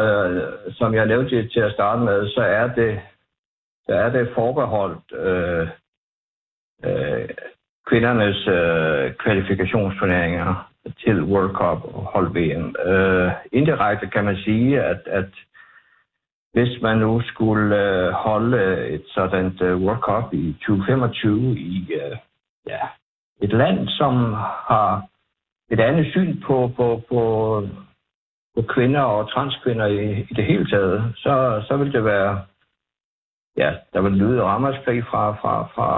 som 0.71 0.93
jeg 0.93 1.05
nævnte 1.05 1.47
til 1.47 1.59
at 1.59 1.73
starte 1.73 2.01
med, 2.01 2.29
så 2.29 2.41
er 2.41 2.67
det, 2.67 2.99
der 3.89 3.97
er 3.97 4.09
det 4.09 4.31
forbeholdt 4.35 5.11
øh, 5.13 5.67
øh, 6.85 7.29
kvindernes 7.87 8.47
øh, 8.47 9.13
kvalifikationsturneringer 9.13 10.71
til 11.03 11.23
World 11.23 11.53
Cup 11.53 11.79
og 11.95 12.03
hold 12.13 12.27
VM. 12.37 12.75
Øh, 12.91 13.31
indirekte 13.51 14.07
kan 14.07 14.25
man 14.25 14.37
sige, 14.37 14.81
at, 14.81 15.01
at 15.05 15.29
hvis 16.53 16.81
man 16.81 16.97
nu 16.97 17.21
skulle 17.21 17.77
øh, 17.83 18.11
holde 18.11 18.87
et 18.87 19.03
sådan 19.07 19.45
uh, 19.61 19.67
øh, 19.67 19.77
World 19.77 20.01
Cup 20.01 20.33
i 20.33 20.53
2025 20.53 21.59
i 21.59 21.93
øh, 21.93 22.17
ja, 22.67 22.79
et 23.41 23.53
land, 23.53 23.87
som 23.87 24.33
har 24.69 25.05
et 25.71 25.79
andet 25.79 26.11
syn 26.11 26.41
på, 26.41 26.71
på, 26.77 27.01
på 27.09 27.21
på 28.55 28.61
kvinder 28.73 29.01
og 29.01 29.29
transkvinder 29.31 29.85
i, 29.85 30.19
i 30.29 30.33
det 30.33 30.45
hele 30.45 30.65
taget, 30.69 31.13
så, 31.17 31.63
så 31.67 31.77
vil 31.77 31.93
det 31.93 32.05
være, 32.05 32.41
ja, 33.61 33.69
der 33.93 34.01
vil 34.01 34.11
lyde 34.11 34.43
rammerskrig 34.43 35.03
fra, 35.03 35.23
fra, 35.41 35.53
fra, 35.75 35.89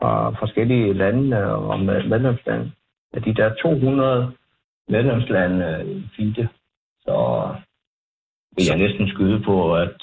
fra 0.00 0.30
forskellige 0.40 0.92
lande 0.92 1.44
og 1.54 1.80
medlemslande. 1.80 2.72
Af 3.12 3.22
de 3.22 3.34
der 3.34 3.54
200 3.54 4.32
medlemslande 4.88 5.84
i 5.94 6.08
FIDE, 6.16 6.48
så 7.00 7.16
vil 8.56 8.66
jeg 8.66 8.78
næsten 8.78 9.08
skyde 9.08 9.42
på, 9.44 9.76
at 9.76 9.96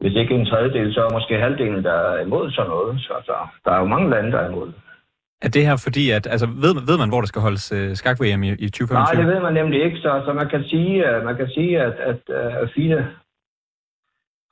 hvis 0.00 0.16
ikke 0.16 0.34
en 0.34 0.46
tredjedel, 0.46 0.94
så 0.94 1.00
er 1.00 1.12
måske 1.12 1.40
halvdelen, 1.40 1.84
der 1.84 1.92
er 1.92 2.20
imod 2.26 2.50
sådan 2.50 2.70
noget. 2.70 3.00
Så 3.00 3.12
altså, 3.12 3.36
der 3.64 3.70
er 3.70 3.78
jo 3.78 3.86
mange 3.86 4.10
lande, 4.10 4.32
der 4.32 4.38
er 4.38 4.48
imod. 4.50 4.72
Er 5.42 5.48
det 5.48 5.66
her 5.66 5.76
fordi, 5.86 6.10
at, 6.10 6.26
altså 6.26 6.46
ved, 6.46 6.72
ved 6.88 6.98
man, 6.98 7.08
hvor 7.08 7.20
der 7.20 7.26
skal 7.26 7.42
holdes 7.42 7.72
uh, 7.72 7.92
skak-VM 7.94 8.42
i, 8.42 8.50
i 8.66 8.68
2025? 8.68 8.96
Nej, 8.96 9.14
det 9.20 9.26
ved 9.34 9.40
man 9.42 9.54
nemlig 9.54 9.84
ikke, 9.84 9.98
så, 9.98 10.22
så 10.26 10.32
man 10.32 10.48
kan 10.48 10.64
sige, 10.64 10.92
uh, 11.08 11.24
man 11.24 11.36
kan 11.36 11.48
sige 11.48 11.80
at, 11.80 11.96
at 12.10 12.20
uh, 12.28 12.68
FIDE 12.74 13.10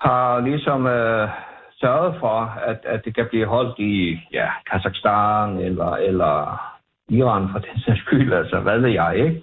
har 0.06 0.40
ligesom 0.40 0.80
uh, 0.84 1.28
sørget 1.82 2.14
for, 2.20 2.38
at, 2.70 2.78
at 2.84 3.00
det 3.04 3.14
kan 3.14 3.26
blive 3.30 3.46
holdt 3.46 3.78
i 3.78 4.20
ja, 4.32 4.48
Kazakhstan 4.70 5.48
eller, 5.58 5.90
eller 6.08 6.34
Iran 7.08 7.48
for 7.52 7.58
den 7.58 7.80
sags 7.84 8.00
skyld, 8.00 8.32
altså 8.32 8.60
hvad 8.60 8.78
ved 8.78 8.90
jeg, 8.90 9.12
ikke? 9.16 9.42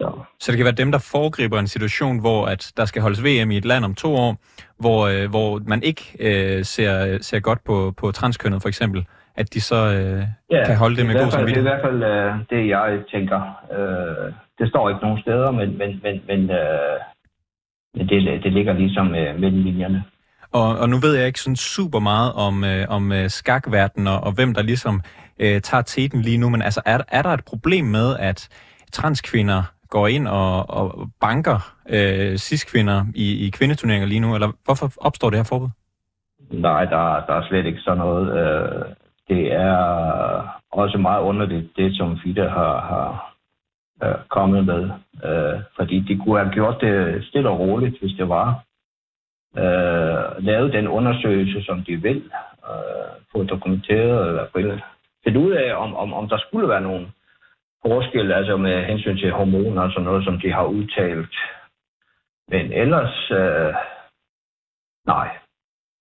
Så. 0.00 0.12
så 0.40 0.52
det 0.52 0.56
kan 0.58 0.64
være 0.64 0.82
dem, 0.82 0.92
der 0.92 1.10
foregriber 1.12 1.58
en 1.58 1.66
situation, 1.66 2.20
hvor 2.20 2.46
at 2.46 2.72
der 2.76 2.84
skal 2.84 3.02
holdes 3.02 3.24
VM 3.24 3.50
i 3.50 3.56
et 3.56 3.64
land 3.64 3.84
om 3.84 3.94
to 3.94 4.14
år, 4.14 4.36
hvor, 4.78 5.00
øh, 5.06 5.30
hvor 5.30 5.60
man 5.66 5.82
ikke 5.82 6.02
øh, 6.20 6.64
ser, 6.64 7.18
ser 7.20 7.40
godt 7.40 7.64
på, 7.64 7.92
på 7.96 8.12
transkønnet 8.12 8.62
for 8.62 8.68
eksempel, 8.68 9.06
at 9.36 9.54
de 9.54 9.60
så 9.60 9.76
øh, 9.76 10.22
ja, 10.50 10.64
kan 10.66 10.76
holde 10.76 10.96
det 10.96 11.06
med 11.06 11.14
god 11.14 11.30
samvittighed? 11.30 11.64
Det 11.64 11.72
er 11.72 11.76
i 11.76 11.80
hvert 11.80 11.84
fald 11.88 12.02
øh, 12.02 12.32
det, 12.50 12.68
jeg 12.68 13.02
tænker. 13.14 13.40
Øh, 13.76 14.32
det 14.58 14.68
står 14.68 14.88
ikke 14.88 15.02
nogen 15.02 15.20
steder, 15.20 15.50
men, 15.50 15.78
men, 15.78 16.00
men, 16.04 16.14
men, 16.28 16.40
øh, 16.50 16.96
men 17.12 17.19
det, 17.94 18.42
det 18.44 18.52
ligger 18.52 18.72
ligesom 18.72 19.14
øh, 19.14 19.40
mellem 19.40 19.62
linjerne. 19.62 20.04
Og, 20.52 20.78
og 20.78 20.88
nu 20.88 20.96
ved 20.96 21.16
jeg 21.16 21.26
ikke 21.26 21.40
sådan 21.40 21.56
super 21.56 21.98
meget 21.98 22.32
om, 22.32 22.64
øh, 22.64 22.86
om 22.88 23.12
øh, 23.12 23.28
skakverdenen 23.28 24.06
og, 24.06 24.20
og 24.20 24.32
hvem 24.32 24.54
der 24.54 24.62
ligesom 24.62 25.00
øh, 25.38 25.60
tager 25.60 25.82
teten 25.82 26.22
lige 26.22 26.38
nu, 26.38 26.48
men 26.48 26.62
altså 26.62 26.82
er, 26.86 26.98
er 27.08 27.22
der 27.22 27.30
et 27.30 27.44
problem 27.44 27.84
med, 27.84 28.16
at 28.18 28.48
transkvinder 28.92 29.62
går 29.88 30.06
ind 30.08 30.28
og, 30.28 30.70
og 30.70 31.08
banker 31.20 31.74
øh, 31.88 32.36
cis-kvinder 32.36 33.04
i, 33.14 33.46
i 33.46 33.50
kvindeturneringer 33.50 34.08
lige 34.08 34.20
nu, 34.20 34.34
eller 34.34 34.52
hvorfor 34.64 34.92
opstår 34.96 35.30
det 35.30 35.38
her 35.38 35.44
forbud? 35.44 35.68
Nej, 36.50 36.84
der, 36.84 37.24
der 37.26 37.34
er 37.34 37.46
slet 37.48 37.66
ikke 37.66 37.80
sådan 37.80 37.98
noget. 37.98 38.26
Øh, 38.40 38.84
det 39.28 39.52
er 39.52 39.76
også 40.72 40.98
meget 40.98 41.22
underligt, 41.22 41.76
det 41.76 41.96
som 41.96 42.18
FIDA 42.22 42.48
har, 42.48 42.80
har 42.80 43.29
øh, 44.02 44.18
kommet 44.28 44.66
med. 44.66 44.90
Øh, 45.24 45.60
fordi 45.76 46.00
de 46.00 46.18
kunne 46.18 46.38
have 46.38 46.52
gjort 46.52 46.80
det 46.80 47.24
stille 47.24 47.48
og 47.48 47.58
roligt, 47.58 48.00
hvis 48.00 48.16
det 48.18 48.28
var. 48.28 48.64
Øh, 49.58 50.44
lavet 50.44 50.72
den 50.72 50.88
undersøgelse, 50.88 51.62
som 51.62 51.84
de 51.84 51.96
vil, 51.96 52.30
øh, 52.70 53.12
få 53.32 53.44
dokumenteret, 53.44 54.28
eller 54.28 54.46
finde 55.24 55.40
ud 55.40 55.52
af, 55.52 55.74
om, 55.74 55.96
om, 55.96 56.12
om 56.12 56.28
der 56.28 56.38
skulle 56.38 56.68
være 56.68 56.80
nogen 56.80 57.12
forskel, 57.86 58.32
altså 58.32 58.56
med 58.56 58.84
hensyn 58.84 59.16
til 59.16 59.32
hormoner 59.32 59.82
og 59.82 59.90
sådan 59.90 60.04
noget, 60.04 60.24
som 60.24 60.40
de 60.40 60.52
har 60.52 60.64
udtalt. 60.64 61.36
Men 62.48 62.72
ellers, 62.72 63.30
øh, 63.30 63.74
nej, 65.06 65.28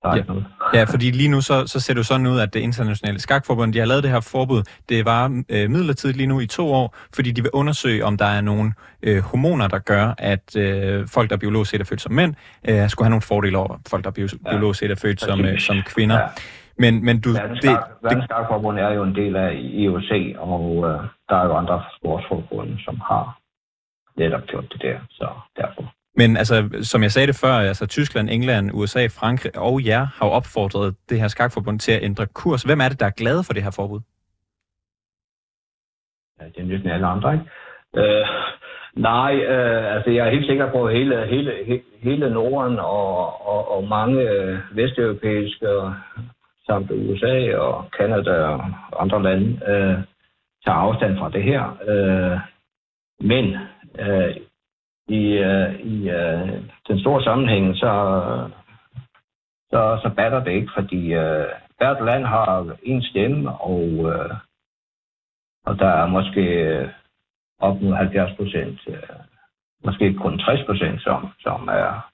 der 0.03 0.09
er 0.09 0.15
ja. 0.15 0.23
noget. 0.27 0.45
ja, 0.77 0.83
fordi 0.83 1.11
lige 1.11 1.29
nu 1.29 1.41
så, 1.41 1.67
så 1.67 1.79
ser 1.79 1.93
det 1.93 1.97
jo 1.97 2.03
sådan 2.03 2.27
ud, 2.27 2.39
at 2.39 2.53
det 2.53 2.59
internationale 2.59 3.19
skakforbund, 3.19 3.73
de 3.73 3.79
har 3.79 3.85
lavet 3.85 4.03
det 4.03 4.11
her 4.11 4.19
forbud. 4.19 4.63
Det 4.89 5.05
var 5.05 5.43
øh, 5.49 5.69
midlertidigt 5.69 6.17
lige 6.17 6.27
nu 6.27 6.39
i 6.39 6.47
to 6.47 6.73
år, 6.73 6.95
fordi 7.15 7.31
de 7.31 7.41
vil 7.41 7.51
undersøge, 7.53 8.05
om 8.05 8.17
der 8.17 8.25
er 8.25 8.41
nogle 8.41 8.73
øh, 9.03 9.21
hormoner, 9.21 9.67
der 9.67 9.79
gør, 9.79 10.13
at 10.17 10.55
øh, 10.55 11.07
folk, 11.07 11.29
der 11.29 11.35
er 11.35 11.39
biologisk 11.39 11.71
set 11.71 11.81
er 11.81 11.85
født 11.85 12.01
som 12.01 12.11
mænd, 12.11 12.35
øh, 12.69 12.89
skulle 12.89 13.05
have 13.05 13.09
nogle 13.09 13.21
fordele 13.21 13.57
over 13.57 13.77
folk, 13.89 14.03
der 14.03 14.09
er 14.09 14.13
bio- 14.13 14.49
biologisk 14.49 14.79
set 14.79 14.91
er 14.91 14.95
født 14.95 15.21
som, 15.21 15.45
øh, 15.45 15.59
som 15.59 15.77
kvinder. 15.85 16.19
Ja. 16.19 16.27
Men, 16.77 17.05
men 17.05 17.21
du, 17.21 17.29
Verdens 17.29 18.23
Skakforbund 18.23 18.79
er 18.79 18.89
jo 18.89 19.03
en 19.03 19.15
del 19.15 19.35
af 19.35 19.51
IOC, 19.53 20.35
og 20.37 20.85
øh, 20.89 20.99
der 21.29 21.35
er 21.35 21.45
jo 21.45 21.53
andre 21.57 21.83
sportsforbund, 21.97 22.69
som 22.85 23.01
har 23.09 23.39
netop 24.17 24.41
gjort 24.47 24.65
det 24.73 24.81
der, 24.81 24.97
så 25.09 25.27
derfor. 25.57 25.88
Men 26.19 26.37
altså, 26.37 26.55
som 26.91 27.03
jeg 27.03 27.11
sagde 27.11 27.27
det 27.27 27.41
før, 27.43 27.53
altså 27.71 27.85
Tyskland, 27.87 28.29
England, 28.29 28.71
USA, 28.73 29.03
Frankrig 29.19 29.51
og 29.57 29.85
jer 29.85 30.03
har 30.17 30.25
jo 30.27 30.31
opfordret 30.39 30.95
det 31.09 31.19
her 31.21 31.27
skakforbund 31.27 31.79
til 31.79 31.91
at 31.91 32.03
ændre 32.03 32.25
kurs. 32.33 32.63
Hvem 32.63 32.81
er 32.81 32.89
det, 32.89 32.99
der 32.99 33.05
er 33.05 33.19
glade 33.21 33.41
for 33.45 33.53
det 33.53 33.63
her 33.63 33.73
forbud? 33.79 34.01
Ja, 36.39 36.45
det 36.45 36.59
er 36.61 36.67
næsten 36.71 36.89
alle 36.89 37.07
andre, 37.07 37.33
ikke? 37.33 37.45
Øh, 37.97 38.25
nej, 38.95 39.35
øh, 39.35 39.95
altså 39.95 40.09
jeg 40.09 40.27
er 40.27 40.31
helt 40.31 40.47
sikker 40.47 40.71
på, 40.71 40.85
at 40.87 40.95
hele, 40.95 41.27
hele, 41.27 41.81
hele 42.07 42.29
Norden 42.29 42.79
og, 42.79 43.47
og, 43.47 43.71
og 43.75 43.87
mange 43.87 44.21
øh, 44.21 44.59
vesteuropæiske 44.71 45.67
samt 46.65 46.91
USA 46.91 47.57
og 47.57 47.91
Kanada 47.97 48.31
og 48.31 48.63
andre 49.03 49.23
lande 49.23 49.47
øh, 49.71 49.97
tager 50.65 50.77
afstand 50.85 51.17
fra 51.17 51.29
det 51.29 51.43
her. 51.43 51.61
Øh, 51.89 52.39
men 53.19 53.45
øh, 53.99 54.35
i, 55.09 55.23
øh, 55.49 55.79
i 55.79 56.09
øh, 56.09 56.63
den 56.87 56.99
store 56.99 57.23
sammenhæng, 57.23 57.75
så, 57.75 57.93
så, 59.71 59.99
så 60.03 60.11
batter 60.15 60.43
det 60.43 60.51
ikke, 60.51 60.71
fordi 60.75 61.13
øh, 61.13 61.45
hvert 61.77 62.05
land 62.05 62.25
har 62.25 62.77
en 62.83 63.01
stemme, 63.03 63.51
og, 63.51 63.89
øh, 64.13 64.33
og 65.65 65.79
der 65.79 65.87
er 65.87 66.07
måske 66.07 66.43
op 67.59 67.81
mod 67.81 67.95
70 67.95 68.37
procent, 68.37 68.79
øh, 68.87 69.19
måske 69.85 70.13
kun 70.13 70.39
60 70.39 70.65
procent, 70.65 71.01
som, 71.01 71.27
som 71.39 71.67
er 71.67 72.09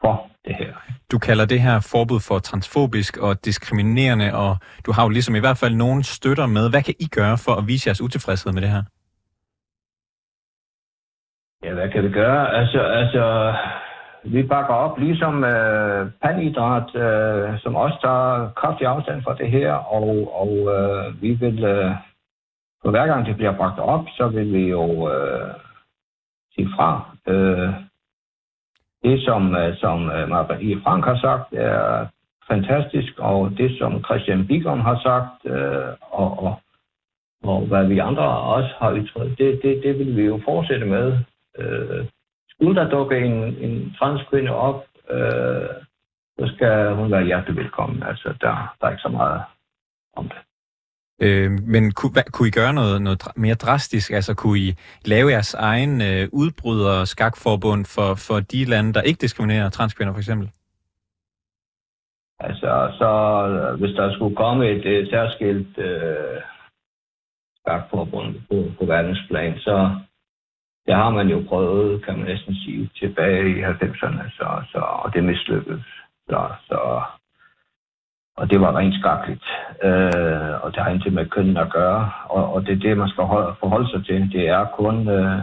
for 0.00 0.30
det 0.44 0.54
her. 0.54 0.72
Du 1.12 1.18
kalder 1.18 1.44
det 1.46 1.60
her 1.60 1.80
forbud 1.92 2.20
for 2.20 2.38
transfobisk 2.38 3.16
og 3.16 3.44
diskriminerende, 3.44 4.34
og 4.34 4.56
du 4.86 4.92
har 4.92 5.02
jo 5.02 5.08
ligesom 5.08 5.34
i 5.34 5.38
hvert 5.38 5.58
fald 5.58 5.74
nogen 5.74 6.02
støtter 6.02 6.46
med. 6.46 6.70
Hvad 6.70 6.82
kan 6.82 6.94
I 7.00 7.06
gøre 7.18 7.38
for 7.38 7.54
at 7.60 7.66
vise 7.66 7.88
jeres 7.88 8.00
utilfredshed 8.00 8.52
med 8.52 8.62
det 8.62 8.70
her? 8.70 8.82
Ja, 11.64 11.74
hvad 11.74 11.88
kan 11.88 12.04
vi 12.04 12.10
gøre? 12.10 12.54
Altså, 12.54 12.80
altså 12.80 13.54
vi 14.24 14.42
bakker 14.42 14.74
op, 14.74 14.98
ligesom 14.98 15.44
øh, 15.44 16.10
pandidræt, 16.22 16.94
øh, 16.94 17.60
som 17.60 17.76
også 17.76 17.98
tager 18.02 18.50
kraftig 18.56 18.86
afstand 18.86 19.22
fra 19.22 19.34
det 19.34 19.50
her, 19.50 19.72
og, 19.72 20.40
og 20.42 20.52
øh, 20.74 21.22
vi 21.22 21.32
vil, 21.32 21.64
øh, 21.64 21.90
for 22.82 22.90
hver 22.90 23.06
gang 23.06 23.26
det 23.26 23.36
bliver 23.36 23.56
bragt 23.56 23.78
op, 23.78 24.04
så 24.16 24.28
vil 24.28 24.52
vi 24.52 24.68
jo 24.68 25.12
øh, 25.12 25.50
sige 26.54 26.68
fra. 26.76 27.16
Øh, 27.26 27.72
det, 29.04 29.24
som, 29.24 29.54
øh, 29.54 29.76
som 29.76 30.10
øh, 30.10 30.28
Marie 30.28 30.80
Frank 30.82 31.04
har 31.04 31.18
sagt, 31.20 31.52
er 31.52 32.06
fantastisk, 32.48 33.18
og 33.18 33.50
det, 33.58 33.78
som 33.78 34.04
Christian 34.04 34.46
Bigum 34.46 34.80
har 34.80 35.00
sagt, 35.02 35.54
øh, 35.54 35.92
og, 36.00 36.38
og, 36.44 36.60
og 37.44 37.60
hvad 37.60 37.86
vi 37.86 37.98
andre 37.98 38.28
også 38.38 38.70
har 38.78 38.94
ytret, 38.96 39.38
det, 39.38 39.60
det, 39.62 39.82
det 39.82 39.98
vil 39.98 40.16
vi 40.16 40.22
jo 40.22 40.40
fortsætte 40.44 40.86
med. 40.86 41.18
Øh, 41.58 42.06
skulle 42.50 42.80
der 42.80 42.90
dukke 42.90 43.18
en, 43.18 43.56
en 43.66 43.94
transkvinde 43.98 44.50
op, 44.50 44.84
øh, 45.10 45.68
så 46.38 46.52
skal 46.54 46.94
hun 46.94 47.10
være 47.10 47.24
hjertelig 47.24 47.56
velkommen. 47.56 48.02
Altså, 48.02 48.28
der, 48.40 48.74
der 48.80 48.86
er 48.86 48.90
ikke 48.90 49.02
så 49.02 49.08
meget 49.08 49.42
om 50.16 50.28
det. 50.28 50.38
Øh, 51.20 51.50
men 51.50 51.92
kunne, 51.92 52.12
hvad, 52.12 52.22
kunne 52.32 52.48
I 52.48 52.58
gøre 52.60 52.72
noget, 52.72 53.02
noget 53.02 53.22
mere 53.36 53.54
drastisk? 53.54 54.10
Altså 54.10 54.34
kunne 54.34 54.58
I 54.58 54.74
lave 55.04 55.30
jeres 55.30 55.54
egen 55.54 56.02
øh, 56.02 56.28
udbryder 56.32 57.04
skakforbund 57.04 57.84
for, 57.94 58.14
for 58.26 58.40
de 58.40 58.64
lande, 58.64 58.92
der 58.92 59.02
ikke 59.02 59.20
diskriminerer 59.20 59.70
transkvinder 59.70 60.12
for 60.12 60.18
eksempel? 60.18 60.50
Altså, 62.40 62.92
så 62.98 63.10
hvis 63.78 63.94
der 63.96 64.14
skulle 64.14 64.36
komme 64.36 64.68
et, 64.68 64.86
et 64.86 65.08
særskilt 65.10 65.78
øh, 65.78 66.40
skakforbund 67.60 68.34
på, 68.48 68.56
på 68.78 68.84
verdensplan, 68.86 69.58
så 69.58 69.96
det 70.86 70.94
har 70.94 71.10
man 71.10 71.28
jo 71.28 71.44
prøvet, 71.48 72.04
kan 72.04 72.18
man 72.18 72.26
næsten 72.26 72.54
sige, 72.54 72.90
tilbage 73.00 73.58
i 73.58 73.62
90'erne, 73.62 74.30
så, 74.36 74.62
så, 74.72 74.78
og 74.78 75.14
det 75.14 75.24
mislykkedes. 75.24 75.84
Så, 76.28 76.48
så 76.68 77.02
og 78.36 78.50
det 78.50 78.60
var 78.60 78.76
rent 78.76 78.94
skakligt. 79.00 79.44
Øh, 79.82 80.54
og 80.62 80.68
det 80.72 80.82
har 80.82 80.90
intet 80.90 81.12
med 81.12 81.26
kønnen 81.26 81.56
at 81.56 81.72
gøre. 81.72 82.10
Og, 82.24 82.52
og 82.54 82.66
det 82.66 82.72
er 82.72 82.84
det, 82.86 82.96
man 82.96 83.08
skal 83.08 83.24
holde, 83.24 83.54
forholde 83.60 83.90
sig 83.90 84.06
til. 84.06 84.32
Det 84.32 84.48
er 84.48 84.64
kun 84.64 85.08
øh, 85.08 85.38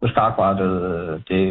på 0.00 0.08
skakbrættet, 0.08 0.74
øh, 0.90 1.20
det 1.28 1.44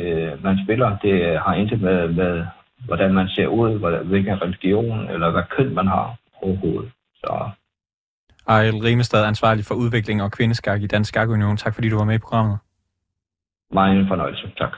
man 0.43 0.59
spiller. 0.65 0.97
Det 0.97 1.39
har 1.39 1.53
intet 1.53 1.81
med, 1.81 2.07
med 2.07 2.45
hvordan 2.85 3.13
man 3.13 3.27
ser 3.27 3.47
ud, 3.47 4.03
hvilken 4.03 4.41
religion 4.41 5.09
eller 5.09 5.31
hvad 5.31 5.43
køn 5.57 5.73
man 5.75 5.87
har 5.87 6.15
overhovedet. 6.41 6.91
Så. 7.15 7.49
Ejl 8.47 8.77
Rimestad, 8.77 9.25
ansvarlig 9.25 9.65
for 9.65 9.75
udvikling 9.75 10.23
og 10.23 10.31
kvindeskak 10.31 10.81
i 10.81 10.87
Dansk 10.87 11.07
Skakunion. 11.07 11.57
Tak 11.57 11.75
fordi 11.75 11.89
du 11.89 11.97
var 11.97 12.05
med 12.05 12.15
i 12.15 12.25
programmet. 12.25 12.57
Meget 13.79 13.99
en 13.99 14.07
fornøjelse. 14.07 14.47
Tak. 14.57 14.73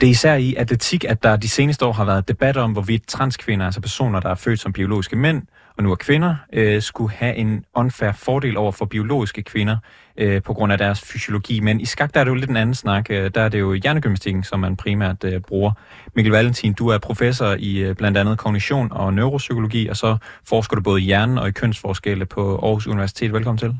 Det 0.00 0.06
er 0.06 0.10
især 0.10 0.34
i 0.34 0.54
atletik, 0.54 1.04
at 1.04 1.22
der 1.22 1.36
de 1.36 1.48
seneste 1.48 1.86
år 1.86 1.92
har 1.92 2.04
været 2.04 2.28
debat 2.28 2.56
om, 2.56 2.72
hvorvidt 2.72 3.06
transkvinder, 3.06 3.64
altså 3.66 3.80
personer, 3.80 4.20
der 4.20 4.28
er 4.28 4.34
født 4.34 4.60
som 4.60 4.72
biologiske 4.72 5.16
mænd, 5.16 5.42
og 5.76 5.82
nu 5.82 5.90
er 5.90 5.94
kvinder, 5.94 6.34
øh, 6.52 6.82
skulle 6.82 7.12
have 7.12 7.34
en 7.34 7.64
unfair 7.74 8.12
fordel 8.12 8.56
over 8.56 8.72
for 8.72 8.84
biologiske 8.84 9.42
kvinder 9.42 9.76
øh, 10.16 10.42
på 10.42 10.54
grund 10.54 10.72
af 10.72 10.78
deres 10.78 11.00
fysiologi. 11.12 11.60
Men 11.60 11.80
i 11.80 11.84
skak, 11.84 12.14
der 12.14 12.20
er 12.20 12.24
det 12.24 12.30
jo 12.30 12.34
lidt 12.34 12.50
en 12.50 12.56
anden 12.56 12.74
snak. 12.74 13.10
Øh, 13.10 13.30
der 13.34 13.40
er 13.40 13.48
det 13.48 13.60
jo 13.60 13.72
hjernegymnastikken, 13.72 14.42
som 14.44 14.60
man 14.60 14.76
primært 14.76 15.24
øh, 15.24 15.40
bruger. 15.40 15.72
Mikkel 16.14 16.32
Valentin, 16.32 16.72
du 16.72 16.88
er 16.88 16.98
professor 16.98 17.56
i 17.58 17.78
øh, 17.78 17.96
blandt 17.96 18.18
andet 18.18 18.38
kognition 18.38 18.88
og 18.92 19.14
neuropsykologi, 19.14 19.88
og 19.88 19.96
så 19.96 20.16
forsker 20.48 20.76
du 20.76 20.82
både 20.82 21.00
i 21.00 21.04
hjernen 21.04 21.38
og 21.38 21.48
i 21.48 21.52
kønsforskelle 21.52 22.26
på 22.26 22.58
Aarhus 22.62 22.86
Universitet. 22.86 23.32
Velkommen 23.32 23.58
til. 23.58 23.74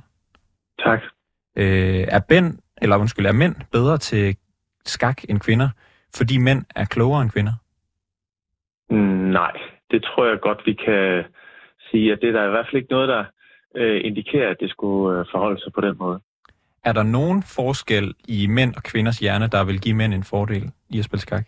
Tak. 0.85 1.01
Øh, 1.61 2.05
er, 2.17 2.21
ben, 2.29 2.61
eller 2.83 2.97
undskyld, 2.97 3.27
er 3.27 3.33
mænd 3.33 3.55
bedre 3.73 3.99
til 3.99 4.37
skak 4.85 5.19
end 5.29 5.41
kvinder, 5.41 5.69
fordi 6.17 6.39
mænd 6.39 6.65
er 6.77 6.85
klogere 6.85 7.23
end 7.23 7.31
kvinder? 7.31 7.53
Nej, 9.39 9.53
det 9.91 10.03
tror 10.03 10.27
jeg 10.27 10.41
godt, 10.41 10.61
vi 10.67 10.73
kan 10.73 11.25
sige, 11.91 12.13
at 12.13 12.19
det 12.21 12.29
er 12.29 12.33
der 12.33 12.47
i 12.47 12.51
hvert 12.51 12.67
fald 12.67 12.83
ikke 12.83 12.93
noget, 12.93 13.09
der 13.09 13.25
øh, 13.77 14.01
indikerer, 14.05 14.51
at 14.51 14.57
det 14.61 14.71
skulle 14.71 15.19
øh, 15.19 15.27
forholde 15.31 15.61
sig 15.61 15.73
på 15.73 15.81
den 15.81 15.97
måde. 15.99 16.21
Er 16.85 16.93
der 16.93 17.03
nogen 17.03 17.43
forskel 17.43 18.15
i 18.29 18.47
mænd 18.47 18.75
og 18.77 18.83
kvinders 18.83 19.19
hjerne, 19.19 19.49
der 19.49 19.65
vil 19.65 19.81
give 19.81 19.97
mænd 19.97 20.15
en 20.15 20.25
fordel 20.25 20.71
i 20.91 20.99
at 20.99 21.05
spille 21.05 21.21
skak? 21.21 21.47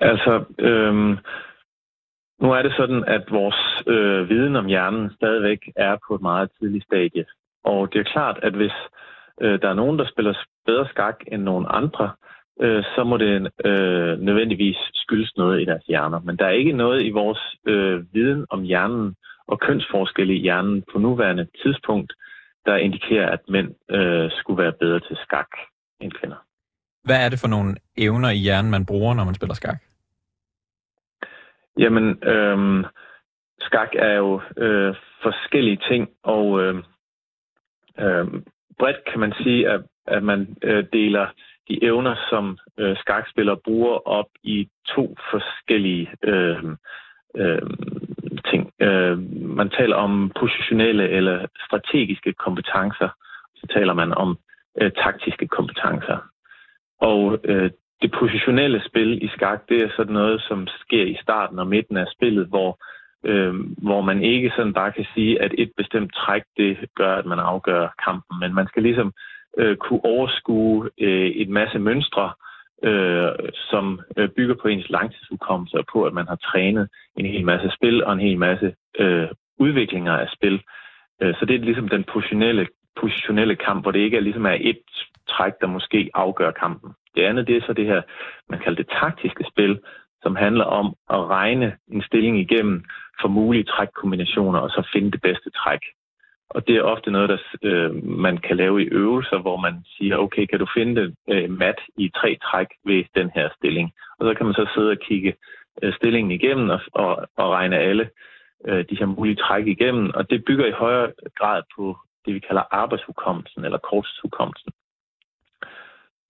Altså, 0.00 0.44
øhm, 0.58 1.18
nu 2.40 2.52
er 2.52 2.62
det 2.62 2.72
sådan, 2.76 3.04
at 3.04 3.24
vores 3.30 3.82
øh, 3.86 4.28
viden 4.28 4.56
om 4.56 4.66
hjernen 4.66 5.10
stadigvæk 5.10 5.72
er 5.76 5.96
på 6.08 6.14
et 6.14 6.20
meget 6.20 6.50
tidligt 6.58 6.84
stadie. 6.84 7.24
Og 7.70 7.92
det 7.92 7.98
er 8.00 8.12
klart, 8.14 8.38
at 8.42 8.54
hvis 8.54 8.76
øh, 9.42 9.60
der 9.62 9.68
er 9.68 9.74
nogen, 9.74 9.98
der 9.98 10.06
spiller 10.12 10.34
bedre 10.66 10.88
skak 10.88 11.18
end 11.32 11.42
nogen 11.42 11.66
andre, 11.68 12.10
øh, 12.60 12.84
så 12.94 13.04
må 13.04 13.16
det 13.16 13.50
øh, 13.64 14.18
nødvendigvis 14.18 14.76
skyldes 14.94 15.36
noget 15.36 15.62
i 15.62 15.64
deres 15.64 15.84
hjerner. 15.84 16.20
Men 16.20 16.36
der 16.36 16.46
er 16.46 16.60
ikke 16.60 16.72
noget 16.72 17.02
i 17.02 17.10
vores 17.10 17.42
øh, 17.66 18.14
viden 18.14 18.46
om 18.50 18.62
hjernen 18.62 19.14
og 19.48 19.60
kønsforskelle 19.60 20.34
i 20.34 20.40
hjernen 20.40 20.84
på 20.92 20.98
nuværende 20.98 21.46
tidspunkt, 21.62 22.12
der 22.66 22.76
indikerer, 22.76 23.30
at 23.30 23.40
mænd 23.48 23.74
øh, 23.90 24.30
skulle 24.30 24.62
være 24.62 24.72
bedre 24.80 25.00
til 25.00 25.16
skak 25.24 25.50
end 26.00 26.12
kvinder. 26.12 26.36
Hvad 27.04 27.24
er 27.24 27.28
det 27.28 27.40
for 27.40 27.48
nogle 27.48 27.76
evner 27.96 28.30
i 28.30 28.36
hjernen, 28.36 28.70
man 28.70 28.86
bruger, 28.86 29.14
når 29.14 29.24
man 29.24 29.34
spiller 29.34 29.54
skak? 29.54 29.78
Jamen, 31.78 32.24
øh, 32.24 32.84
skak 33.60 33.88
er 33.94 34.14
jo 34.14 34.40
øh, 34.56 34.94
forskellige 35.22 35.80
ting, 35.90 36.08
og 36.22 36.62
øh, 36.62 36.74
øh, 37.98 38.26
bredt 38.78 39.04
kan 39.10 39.20
man 39.20 39.32
sige, 39.42 39.68
at, 39.68 39.80
at 40.06 40.22
man 40.22 40.56
øh, 40.62 40.84
deler 40.92 41.26
de 41.68 41.84
evner, 41.84 42.14
som 42.30 42.58
øh, 42.78 42.96
skakspillere 42.96 43.56
bruger 43.64 44.08
op 44.08 44.26
i 44.42 44.68
to 44.88 45.16
forskellige 45.30 46.10
øh, 46.22 46.64
øh, 47.36 47.62
ting. 48.50 48.72
Øh, 48.80 49.18
man 49.58 49.70
taler 49.70 49.96
om 49.96 50.32
positionelle 50.40 51.08
eller 51.08 51.46
strategiske 51.66 52.32
kompetencer, 52.32 53.08
så 53.56 53.66
taler 53.74 53.94
man 53.94 54.12
om 54.12 54.38
øh, 54.80 54.90
taktiske 54.92 55.48
kompetencer. 55.48 56.18
Og 57.00 57.38
øh, 57.44 57.70
det 58.02 58.14
positionelle 58.18 58.82
spil 58.88 59.24
i 59.24 59.28
skak, 59.28 59.68
det 59.68 59.82
er 59.82 59.90
sådan 59.96 60.12
noget, 60.12 60.42
som 60.48 60.66
sker 60.66 61.04
i 61.04 61.18
starten 61.22 61.58
og 61.58 61.66
midten 61.66 61.96
af 61.96 62.06
spillet, 62.16 62.46
hvor, 62.46 62.70
øh, 62.70 62.95
øh, 63.26 63.54
hvor 63.78 64.00
man 64.00 64.22
ikke 64.22 64.52
sådan 64.56 64.72
bare 64.72 64.92
kan 64.92 65.06
sige, 65.14 65.42
at 65.42 65.52
et 65.58 65.70
bestemt 65.76 66.14
træk, 66.14 66.42
det 66.56 66.76
gør, 66.96 67.14
at 67.14 67.26
man 67.26 67.38
afgør 67.38 67.94
kampen. 68.04 68.38
Men 68.40 68.54
man 68.54 68.66
skal 68.66 68.82
ligesom 68.82 69.12
øh, 69.58 69.76
kunne 69.76 70.04
overskue 70.04 70.90
øh, 71.00 71.30
et 71.42 71.48
masse 71.48 71.78
mønstre, 71.78 72.32
øh, 72.84 73.32
som 73.70 74.00
øh, 74.16 74.28
bygger 74.28 74.54
på 74.62 74.68
ens 74.68 74.90
langtidsudkommelse 74.90 75.78
og 75.78 75.84
på, 75.92 76.04
at 76.04 76.12
man 76.12 76.28
har 76.28 76.36
trænet 76.36 76.88
en 77.16 77.26
hel 77.26 77.44
masse 77.44 77.70
spil 77.76 78.04
og 78.04 78.12
en 78.12 78.20
hel 78.20 78.38
masse 78.38 78.74
øh, 78.98 79.28
udviklinger 79.58 80.12
af 80.12 80.28
spil. 80.36 80.62
Øh, 81.22 81.34
så 81.34 81.44
det 81.44 81.54
er 81.54 81.58
ligesom 81.58 81.88
den 81.88 82.04
positionelle, 82.04 82.66
positionelle 83.00 83.56
kamp, 83.56 83.84
hvor 83.84 83.90
det 83.90 84.00
ikke 84.00 84.16
er 84.16 84.20
ligesom 84.20 84.46
er 84.46 84.56
et 84.60 84.80
træk, 85.28 85.52
der 85.60 85.66
måske 85.66 86.10
afgør 86.14 86.50
kampen. 86.50 86.90
Det 87.14 87.22
andet 87.22 87.46
det 87.46 87.56
er 87.56 87.66
så 87.66 87.72
det 87.72 87.86
her, 87.86 88.02
man 88.50 88.58
kalder 88.58 88.82
det 88.82 88.92
taktiske 89.00 89.44
spil, 89.52 89.78
som 90.26 90.36
handler 90.36 90.64
om 90.64 90.86
at 91.16 91.22
regne 91.38 91.68
en 91.92 92.02
stilling 92.02 92.40
igennem 92.40 92.84
for 93.20 93.28
mulige 93.28 93.64
trækkombinationer 93.64 94.58
og 94.58 94.70
så 94.70 94.88
finde 94.92 95.10
det 95.10 95.22
bedste 95.22 95.50
træk. 95.50 95.82
Og 96.50 96.66
det 96.66 96.76
er 96.76 96.82
ofte 96.82 97.10
noget, 97.10 97.28
der 97.28 97.38
øh, 97.62 97.90
man 98.26 98.36
kan 98.38 98.56
lave 98.56 98.82
i 98.82 98.90
øvelser, 99.02 99.38
hvor 99.38 99.56
man 99.56 99.74
siger, 99.94 100.16
okay, 100.16 100.46
kan 100.46 100.58
du 100.58 100.66
finde 100.76 101.14
øh, 101.32 101.50
mat 101.50 101.80
i 101.96 102.10
tre 102.20 102.38
træk 102.46 102.66
ved 102.84 103.04
den 103.14 103.30
her 103.34 103.48
stilling? 103.56 103.92
Og 104.18 104.26
så 104.26 104.34
kan 104.34 104.46
man 104.46 104.54
så 104.54 104.66
sidde 104.74 104.90
og 104.90 105.00
kigge 105.08 105.34
øh, 105.82 105.92
stillingen 105.94 106.30
igennem 106.30 106.70
og, 106.70 106.80
og, 106.92 107.10
og 107.36 107.50
regne 107.50 107.78
alle 107.78 108.10
øh, 108.68 108.84
de 108.90 108.98
her 108.98 109.06
mulige 109.06 109.42
træk 109.44 109.66
igennem. 109.66 110.10
Og 110.14 110.30
det 110.30 110.44
bygger 110.44 110.66
i 110.66 110.78
højere 110.82 111.12
grad 111.38 111.62
på 111.76 111.96
det, 112.24 112.34
vi 112.34 112.38
kalder 112.38 112.62
arbejdshukommelsen 112.70 113.64
eller 113.64 113.78
korttidshukommelsen. 113.78 114.72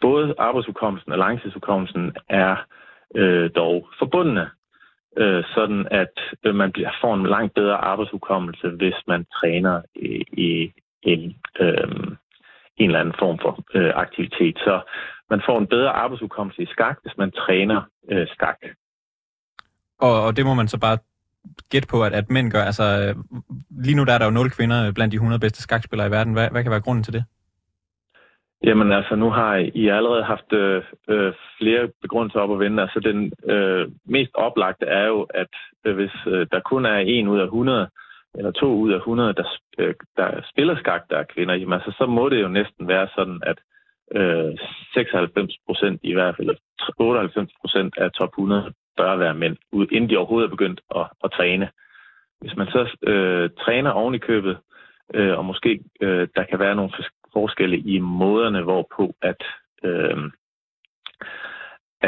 Både 0.01 0.35
arbejdshukommelsen 0.39 1.13
og 1.13 1.19
langtidshukommelsen 1.19 2.17
er 2.29 2.57
øh, 3.15 3.51
dog 3.55 3.89
forbundne 3.99 4.51
øh, 5.17 5.45
sådan 5.55 5.89
at 5.91 6.15
øh, 6.45 6.55
man 6.55 6.73
bliver, 6.73 6.91
får 7.01 7.15
en 7.15 7.27
langt 7.27 7.55
bedre 7.55 7.77
arbejdshukommelse, 7.77 8.69
hvis 8.69 8.95
man 9.07 9.25
træner 9.25 9.83
i, 9.95 10.25
i 10.33 10.73
en, 11.03 11.37
øh, 11.61 12.17
en 12.77 12.87
eller 12.91 13.01
anden 13.01 13.15
form 13.19 13.39
for 13.43 13.65
øh, 13.75 13.93
aktivitet. 13.95 14.59
Så 14.59 14.81
man 15.31 15.43
får 15.47 15.59
en 15.59 15.67
bedre 15.67 15.91
arbejdshukommelse 15.91 16.63
i 16.63 16.67
skak, 16.67 16.99
hvis 17.03 17.17
man 17.19 17.31
træner 17.31 17.83
øh, 18.11 18.27
skak. 18.29 18.59
Og, 19.99 20.25
og 20.25 20.37
det 20.37 20.47
må 20.47 20.55
man 20.55 20.69
så 20.69 20.79
bare 20.79 20.99
gætte 21.71 21.89
på, 21.89 22.05
at, 22.05 22.13
at 22.13 22.31
mænd 22.31 22.51
gør. 22.51 22.63
Altså, 22.63 22.83
øh, 22.83 23.15
lige 23.85 23.97
nu 23.97 24.05
der 24.05 24.13
er 24.13 24.19
der 24.19 24.25
jo 24.25 24.31
0 24.31 24.51
kvinder 24.51 24.93
blandt 24.93 25.13
de 25.13 25.17
100 25.17 25.41
bedste 25.41 25.63
skakspillere 25.63 26.09
i 26.09 26.11
verden. 26.11 26.33
Hvad, 26.33 26.51
hvad 26.51 26.63
kan 26.63 26.71
være 26.71 26.81
grunden 26.81 27.05
til 27.05 27.13
det? 27.13 27.25
Jamen 28.65 28.93
altså, 28.93 29.17
nu 29.17 29.31
har 29.31 29.57
I 29.75 29.89
allerede 29.89 30.25
haft 30.25 30.53
øh, 30.53 30.83
øh, 31.09 31.33
flere 31.59 31.89
begrundelser 32.03 32.41
op 32.41 32.53
at 32.53 32.59
vende. 32.59 32.83
Altså 32.83 33.01
den 33.01 33.33
øh, 33.51 33.89
mest 34.07 34.31
oplagte 34.35 34.87
er 34.87 35.07
jo, 35.07 35.23
at 35.23 35.53
øh, 35.85 35.95
hvis 35.95 36.13
øh, 36.27 36.47
der 36.53 36.61
kun 36.61 36.87
er 36.87 36.99
en 36.99 37.29
ud 37.29 37.39
af 37.39 37.45
100, 37.45 37.89
eller 38.35 38.51
to 38.51 38.67
ud 38.67 38.93
af 38.93 38.97
100, 38.97 39.35
der, 39.35 39.45
øh, 39.79 39.95
der 40.17 40.41
spiller 40.51 40.77
skak, 40.77 41.03
der 41.11 41.19
er 41.19 41.33
kvinder, 41.35 41.55
jamen 41.55 41.73
altså, 41.73 41.95
så 41.99 42.07
må 42.07 42.29
det 42.29 42.43
jo 42.43 42.49
næsten 42.49 42.89
være 42.89 43.09
sådan, 43.15 43.41
at 43.47 43.59
øh, 44.15 44.59
96 44.95 45.55
procent, 45.67 46.01
i 46.03 46.13
hvert 46.13 46.37
fald 46.37 46.57
98 46.99 47.51
procent 47.61 47.99
af 47.99 48.13
top 48.13 48.29
100 48.29 48.73
bør 48.97 49.17
være 49.17 49.35
mænd, 49.35 49.57
inden 49.73 50.11
de 50.11 50.17
overhovedet 50.17 50.47
er 50.47 50.51
begyndt 50.57 50.81
at, 50.97 51.07
at 51.25 51.31
træne. 51.33 51.69
Hvis 52.41 52.57
man 52.57 52.67
så 52.67 52.97
øh, 53.03 53.51
træner 53.65 53.91
oven 53.91 54.15
i 54.15 54.19
købet, 54.19 54.59
øh, 55.15 55.39
og 55.39 55.45
måske 55.45 55.81
øh, 56.01 56.29
der 56.37 56.45
kan 56.45 56.59
være 56.59 56.75
nogle 56.75 56.93
forskelle 57.37 57.79
i 57.79 57.99
måderne, 57.99 58.63
hvorpå 58.63 59.15
at, 59.31 59.43
øh, 59.85 60.19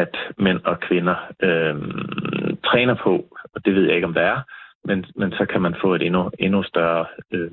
at 0.02 0.14
mænd 0.38 0.60
og 0.70 0.76
kvinder 0.80 1.16
øh, 1.46 1.76
træner 2.68 2.96
på, 3.04 3.12
og 3.54 3.64
det 3.64 3.74
ved 3.74 3.84
jeg 3.86 3.94
ikke, 3.94 4.06
om 4.06 4.14
der 4.14 4.26
er, 4.34 4.40
men, 4.84 4.98
men 5.16 5.30
så 5.32 5.46
kan 5.52 5.62
man 5.62 5.74
få 5.82 5.94
et 5.94 6.02
endnu, 6.02 6.30
endnu 6.38 6.62
større, 6.62 7.06
øh, 7.32 7.50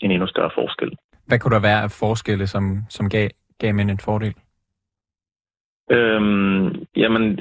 en 0.00 0.10
endnu 0.10 0.26
større 0.26 0.50
forskel. 0.54 0.90
Hvad 1.26 1.38
kunne 1.38 1.54
der 1.54 1.68
være 1.70 1.82
af 1.82 1.90
forskelle, 1.90 2.46
som, 2.46 2.64
som 2.88 3.08
gav, 3.08 3.28
gav 3.60 3.74
mænd 3.74 3.90
en 3.90 4.04
fordel? 4.08 4.34
Øhm, 5.90 6.84
jamen, 6.96 7.40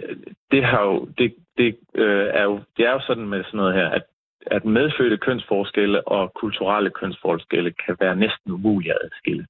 det, 0.51 0.65
har 0.65 0.81
jo, 0.83 1.05
det, 1.17 1.35
det, 1.57 1.77
øh, 1.95 2.27
er 2.33 2.43
jo, 2.43 2.55
det 2.77 2.85
er 2.85 2.91
jo 2.91 3.01
sådan 3.07 3.27
med 3.27 3.43
sådan 3.43 3.57
noget 3.57 3.73
her, 3.75 3.89
at 3.89 4.03
at 4.45 4.65
medfødte 4.65 5.17
kønsforskelle 5.17 6.07
og 6.07 6.33
kulturelle 6.33 6.89
kønsforskelle 6.89 7.71
kan 7.85 7.97
være 7.99 8.15
næsten 8.15 8.51
umulige 8.51 8.93
at 8.93 8.99
adskille. 9.03 9.45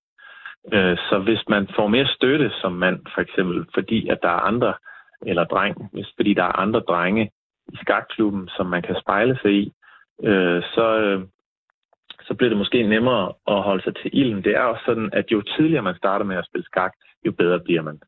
Øh, 0.73 0.97
så 0.97 1.19
hvis 1.19 1.43
man 1.49 1.67
får 1.75 1.87
mere 1.87 2.07
støtte 2.07 2.51
som 2.61 2.71
mand, 2.71 2.99
for 3.13 3.21
eksempel, 3.21 3.65
fordi 3.73 4.09
at 4.09 4.19
der 4.21 4.29
er 4.29 4.47
andre, 4.51 4.73
eller 5.25 5.43
dreng, 5.43 5.89
hvis, 5.93 6.07
fordi 6.15 6.33
der 6.33 6.43
er 6.43 6.59
andre 6.59 6.79
drenge 6.79 7.31
i 7.73 7.77
skakklubben, 7.81 8.49
som 8.57 8.65
man 8.65 8.81
kan 8.81 8.95
spejle 9.01 9.39
sig 9.41 9.51
i, 9.51 9.73
øh, 10.23 10.63
så, 10.63 10.99
øh, 10.99 11.21
så 12.21 12.33
bliver 12.33 12.49
det 12.49 12.57
måske 12.57 12.83
nemmere 12.83 13.33
at 13.47 13.61
holde 13.61 13.83
sig 13.83 13.95
til 13.95 14.09
ilden. 14.13 14.43
Det 14.43 14.55
er 14.55 14.61
også 14.61 14.83
sådan, 14.85 15.09
at 15.13 15.31
jo 15.31 15.41
tidligere 15.41 15.83
man 15.83 15.97
starter 15.97 16.25
med 16.25 16.37
at 16.37 16.45
spille 16.45 16.65
skak, 16.65 16.93
jo 17.25 17.31
bedre 17.31 17.59
bliver 17.59 17.81
man. 17.81 17.99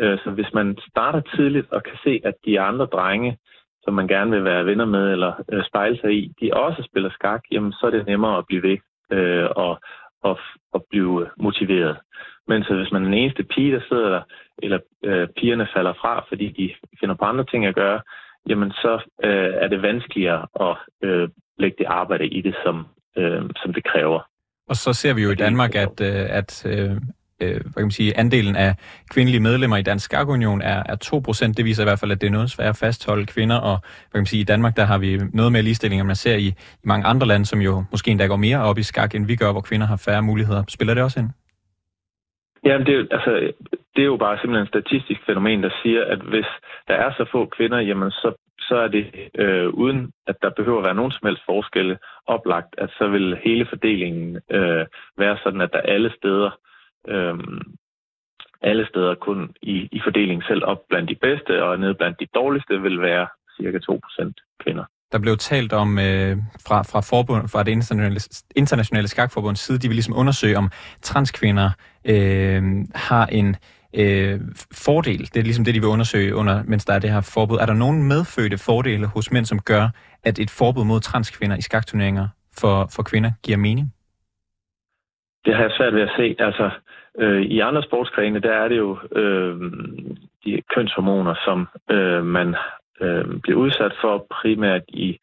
Øh, 0.00 0.18
så 0.18 0.30
hvis 0.30 0.52
man 0.54 0.78
starter 0.90 1.20
tidligt 1.20 1.72
og 1.72 1.82
kan 1.82 1.98
se, 2.04 2.20
at 2.24 2.34
de 2.46 2.60
andre 2.60 2.86
drenge 2.86 3.38
som 3.84 3.94
man 3.94 4.08
gerne 4.08 4.30
vil 4.30 4.44
være 4.44 4.66
venner 4.66 4.84
med 4.84 5.12
eller 5.12 5.32
øh, 5.52 5.64
spejle 5.64 5.98
sig 6.00 6.12
i, 6.12 6.32
de 6.40 6.50
også 6.52 6.82
spiller 6.90 7.10
skak, 7.10 7.42
jamen 7.52 7.72
så 7.72 7.86
er 7.86 7.90
det 7.90 8.06
nemmere 8.06 8.38
at 8.38 8.46
blive 8.46 8.62
ved 8.62 8.78
øh, 9.16 9.48
og, 9.56 9.80
og, 10.22 10.38
og 10.72 10.84
blive 10.90 11.28
motiveret. 11.36 11.96
Men 12.48 12.64
så 12.64 12.74
hvis 12.74 12.92
man 12.92 13.02
er 13.02 13.06
den 13.06 13.14
eneste 13.14 13.44
pige, 13.44 13.72
der 13.72 13.80
sidder 13.88 14.08
der, 14.08 14.22
eller 14.62 14.78
øh, 15.04 15.28
pigerne 15.28 15.68
falder 15.74 15.92
fra, 15.92 16.24
fordi 16.28 16.46
de 16.48 16.74
finder 17.00 17.14
på 17.14 17.24
andre 17.24 17.44
ting 17.44 17.66
at 17.66 17.74
gøre, 17.74 18.00
jamen 18.48 18.70
så 18.70 19.00
øh, 19.24 19.52
er 19.62 19.68
det 19.68 19.82
vanskeligere 19.82 20.46
at 20.60 20.76
øh, 21.02 21.28
lægge 21.58 21.76
det 21.78 21.86
arbejde 21.86 22.26
i 22.26 22.40
det, 22.40 22.54
som, 22.64 22.86
øh, 23.16 23.42
som 23.62 23.72
det 23.74 23.84
kræver. 23.84 24.20
Og 24.68 24.76
så 24.76 24.92
ser 24.92 25.14
vi 25.14 25.22
jo 25.22 25.30
i 25.30 25.34
Danmark, 25.34 25.74
at, 25.74 26.00
øh, 26.00 26.36
at 26.38 26.66
øh, 27.42 27.60
hvad 27.60 27.80
kan 27.82 27.82
man 27.82 27.90
sige, 27.90 28.18
andelen 28.18 28.56
af 28.56 28.74
kvindelige 29.10 29.40
medlemmer 29.40 29.76
i 29.76 29.82
Dansk 29.82 30.04
Skakunion 30.04 30.62
er, 30.62 30.82
er 30.86 30.96
2%. 31.48 31.52
Det 31.56 31.64
viser 31.64 31.82
i 31.82 31.86
hvert 31.86 31.98
fald, 31.98 32.12
at 32.12 32.20
det 32.20 32.26
er 32.26 32.30
noget 32.30 32.50
svært 32.50 32.68
at 32.68 32.76
fastholde 32.76 33.26
kvinder, 33.26 33.56
og 33.56 33.76
hvad 33.80 34.12
kan 34.12 34.18
man 34.18 34.26
sige, 34.26 34.40
i 34.40 34.44
Danmark 34.44 34.76
der 34.76 34.84
har 34.84 34.98
vi 34.98 35.20
noget 35.32 35.52
mere 35.52 35.62
ligestilling, 35.62 36.00
end 36.00 36.06
man 36.06 36.16
ser 36.16 36.36
i, 36.36 36.46
i 36.84 36.86
mange 36.92 37.06
andre 37.06 37.26
lande, 37.26 37.46
som 37.46 37.60
jo 37.60 37.84
måske 37.90 38.10
endda 38.10 38.26
går 38.26 38.36
mere 38.36 38.62
op 38.62 38.78
i 38.78 38.82
skak, 38.82 39.14
end 39.14 39.26
vi 39.26 39.36
gør, 39.36 39.52
hvor 39.52 39.60
kvinder 39.60 39.86
har 39.86 39.96
færre 39.96 40.22
muligheder. 40.22 40.62
Spiller 40.68 40.94
det 40.94 41.02
også 41.02 41.20
ind? 41.20 41.30
Ja, 42.64 42.78
det 42.78 42.94
er, 42.98 43.04
altså, 43.10 43.52
det 43.96 44.02
er 44.02 44.10
jo 44.14 44.16
bare 44.16 44.38
simpelthen 44.38 44.62
et 44.62 44.74
statistisk 44.74 45.20
fænomen, 45.26 45.62
der 45.62 45.70
siger, 45.82 46.04
at 46.04 46.18
hvis 46.18 46.46
der 46.88 46.94
er 46.94 47.10
så 47.12 47.24
få 47.32 47.46
kvinder, 47.56 47.78
jamen 47.78 48.10
så, 48.10 48.32
så 48.58 48.76
er 48.76 48.88
det 48.88 49.06
øh, 49.38 49.68
uden, 49.68 50.10
at 50.26 50.36
der 50.42 50.50
behøver 50.50 50.78
at 50.78 50.84
være 50.84 50.94
nogen 50.94 51.12
som 51.12 51.26
helst 51.26 51.42
forskelle 51.46 51.98
oplagt, 52.26 52.74
at 52.78 52.90
så 52.98 53.08
vil 53.08 53.38
hele 53.44 53.66
fordelingen 53.66 54.38
øh, 54.50 54.86
være 55.18 55.38
sådan, 55.44 55.60
at 55.60 55.72
der 55.72 55.80
alle 55.80 56.12
steder 56.18 56.46
øh, 56.46 56.71
alle 58.62 58.86
steder 58.86 59.14
kun 59.14 59.50
i, 59.62 59.88
i 59.92 60.00
fordelingen 60.04 60.42
selv 60.48 60.64
op 60.64 60.78
blandt 60.88 61.10
de 61.10 61.14
bedste, 61.14 61.64
og 61.64 61.78
ned 61.78 61.94
blandt 61.94 62.20
de 62.20 62.26
dårligste 62.34 62.82
vil 62.82 63.00
være 63.00 63.26
cirka 63.56 63.78
2% 63.78 64.58
kvinder. 64.64 64.84
Der 65.12 65.18
blev 65.18 65.36
talt 65.36 65.72
om 65.72 65.98
øh, 65.98 66.36
fra, 66.66 66.82
fra, 66.82 67.00
forbund, 67.00 67.48
fra 67.48 67.62
det 67.62 67.72
internationale, 67.72 68.20
internationale 68.56 69.08
skakforbunds 69.08 69.60
side, 69.60 69.78
de 69.78 69.88
vil 69.88 69.94
ligesom 69.94 70.16
undersøge, 70.16 70.58
om 70.58 70.70
transkvinder 71.02 71.70
øh, 72.04 72.62
har 72.94 73.26
en 73.26 73.56
øh, 73.94 74.40
fordel. 74.86 75.20
Det 75.20 75.36
er 75.36 75.42
ligesom 75.42 75.64
det, 75.64 75.74
de 75.74 75.80
vil 75.80 75.88
undersøge, 75.88 76.34
under, 76.34 76.62
mens 76.64 76.84
der 76.84 76.94
er 76.94 76.98
det 76.98 77.10
her 77.10 77.32
forbud. 77.34 77.56
Er 77.56 77.66
der 77.66 77.74
nogen 77.74 78.08
medfødte 78.08 78.58
fordele 78.58 79.06
hos 79.06 79.32
mænd, 79.32 79.46
som 79.46 79.58
gør, 79.58 79.88
at 80.24 80.38
et 80.38 80.50
forbud 80.50 80.84
mod 80.84 81.00
transkvinder 81.00 81.56
i 81.56 81.62
skakturneringer 81.62 82.28
for, 82.60 82.88
for 82.96 83.02
kvinder 83.02 83.30
giver 83.44 83.58
mening? 83.58 83.94
Det 85.44 85.56
har 85.56 85.62
jeg 85.62 85.72
svært 85.78 85.94
ved 85.94 86.02
at 86.02 86.12
se. 86.16 86.36
Altså, 86.38 86.70
øh, 87.18 87.42
I 87.42 87.60
andre 87.60 87.82
sportsgrene, 87.82 88.40
der 88.40 88.52
er 88.52 88.68
det 88.68 88.78
jo 88.78 88.98
øh, 89.16 89.56
de 90.44 90.62
kønshormoner, 90.74 91.34
som 91.44 91.68
øh, 91.90 92.24
man 92.24 92.56
øh, 93.00 93.40
bliver 93.42 93.58
udsat 93.58 93.92
for 94.00 94.26
primært 94.30 94.82
i 94.88 95.18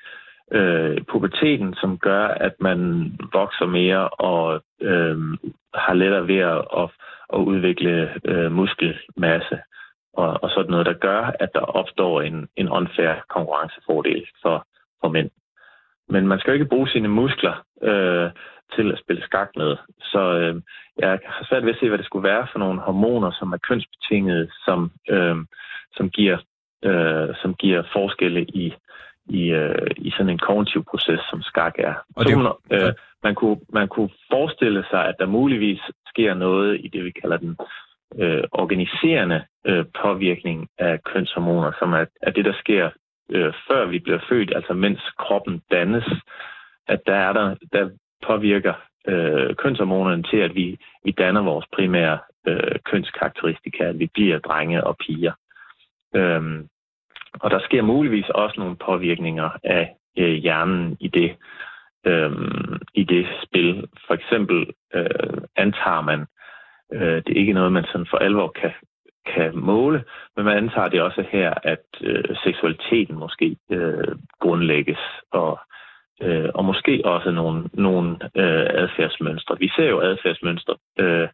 øh, 0.52 1.02
puberteten, 1.08 1.74
som 1.74 1.98
gør, 1.98 2.28
at 2.28 2.54
man 2.60 3.12
vokser 3.34 3.66
mere 3.66 4.10
og 4.10 4.64
øh, 4.82 5.18
har 5.74 5.94
lettere 5.94 6.28
ved 6.28 6.40
at, 6.40 6.66
at, 6.78 6.90
at 7.34 7.40
udvikle 7.40 8.10
øh, 8.26 8.52
muskelmasse 8.52 9.60
og, 10.14 10.44
og 10.44 10.50
sådan 10.50 10.72
noget, 10.72 10.86
der 10.86 10.94
gør, 10.94 11.32
at 11.40 11.50
der 11.54 11.60
opstår 11.60 12.22
en, 12.22 12.48
en 12.56 12.70
unfair 12.70 13.14
konkurrencefordel 13.30 14.28
for, 14.42 14.66
for 15.02 15.10
mænd. 15.10 15.30
Men 16.10 16.28
man 16.28 16.40
skal 16.40 16.52
jo 16.52 16.54
ikke 16.54 16.74
bruge 16.74 16.90
sine 16.90 17.08
muskler 17.08 17.64
øh, 17.82 18.32
til 18.76 18.92
at 18.92 19.00
spille 19.00 19.24
skak 19.24 19.50
med. 19.56 19.78
Så 20.02 20.22
øh, 20.40 20.62
jeg 20.98 21.20
har 21.26 21.46
svært 21.50 21.66
ved 21.66 21.74
at 21.74 21.80
se, 21.80 21.90
hvad 21.90 21.98
det 21.98 22.06
skulle 22.06 22.30
være 22.30 22.48
for 22.52 22.60
nogle 22.60 22.80
hormoner, 22.80 23.32
som 23.32 23.54
er 23.54 23.58
kønsbetingede, 23.58 24.50
som, 24.66 24.92
øh, 25.10 25.36
som 25.98 26.10
giver 26.10 26.38
øh, 26.84 27.36
som 27.42 27.56
giver 27.56 27.84
forskelle 27.94 28.42
i, 28.44 28.74
i, 29.30 29.50
øh, 29.50 29.92
i 29.98 30.12
sådan 30.12 30.30
en 30.30 30.38
kognitiv 30.38 30.84
proces, 30.92 31.20
som 31.30 31.42
skak 31.42 31.76
er. 31.78 31.94
Og 32.16 32.26
det, 32.26 32.38
man, 32.38 32.52
øh, 32.72 32.94
man, 33.24 33.36
kunne, 33.36 33.60
man 33.74 33.88
kunne 33.88 34.10
forestille 34.32 34.86
sig, 34.90 35.06
at 35.06 35.16
der 35.20 35.26
muligvis 35.26 35.82
sker 36.08 36.34
noget 36.34 36.80
i 36.84 36.88
det, 36.88 37.04
vi 37.06 37.12
kalder 37.12 37.38
den 37.38 37.58
øh, 38.20 38.44
organiserende 38.52 39.46
øh, 39.66 39.86
påvirkning 40.02 40.68
af 40.78 41.04
kønshormoner, 41.04 41.72
som 41.80 41.94
er, 41.94 42.06
er 42.22 42.32
det, 42.32 42.46
der 42.46 42.54
sker 42.54 42.90
øh, 43.32 43.54
før 43.68 43.86
vi 43.86 44.00
bliver 44.00 44.20
født, 44.30 44.52
altså 44.56 44.74
mens 44.74 45.02
kroppen 45.18 45.62
dannes, 45.72 46.08
at 46.88 47.00
der 47.06 47.16
er 47.16 47.34
der, 47.34 47.56
der 47.74 47.90
påvirker 48.28 48.74
øh, 49.08 49.56
kønshormonerne 49.56 50.24
til, 50.24 50.38
at 50.38 50.56
vi, 50.56 50.78
vi 51.04 51.12
danner 51.12 51.42
vores 51.42 51.66
primære 51.74 52.20
øh, 52.48 52.76
kønskarakteristika, 52.86 53.84
at 53.84 54.00
vi 54.00 54.08
bliver 54.14 54.40
drenge 54.40 54.84
og 54.84 54.98
piger. 54.98 55.34
Øhm, 56.16 56.68
og 57.34 57.52
der 57.52 57.60
sker 57.60 57.82
muligvis 57.82 58.30
også 58.30 58.60
nogle 58.60 58.76
påvirkninger 58.76 59.50
af 59.64 59.96
øh, 60.18 60.34
hjernen 60.34 60.98
i 61.00 61.08
det, 61.08 61.36
øhm, 62.06 62.82
i 62.94 63.04
det 63.04 63.28
spil. 63.44 63.88
For 64.08 64.14
eksempel 64.14 64.68
øh, 64.94 65.42
antager 65.56 66.02
man, 66.02 66.26
øh, 66.94 67.16
det 67.16 67.30
er 67.30 67.40
ikke 67.40 67.54
noget, 67.54 67.72
man 67.72 67.86
sådan 67.86 68.08
for 68.10 68.18
alvor 68.18 68.48
kan, 68.48 68.72
kan 69.26 69.58
måle, 69.58 70.04
men 70.36 70.46
man 70.46 70.58
antager 70.58 70.88
det 70.88 71.02
også 71.02 71.26
her, 71.32 71.54
at 71.64 71.86
øh, 72.02 72.36
seksualiteten 72.44 73.16
måske 73.16 73.58
øh, 73.72 74.16
grundlægges, 74.40 75.00
og, 75.32 75.60
øh, 76.22 76.50
og 76.56 76.66
måske 76.66 77.02
også 77.06 77.32
nogle, 77.32 77.64
nogle 77.74 78.10
øh, 78.36 78.68
adfærdsmønstre. 78.82 79.56
Vi 79.60 79.70
ser 79.76 79.90
jo 79.90 80.00
adfærdsmønstre 80.02 80.76
øh, 81.00 81.28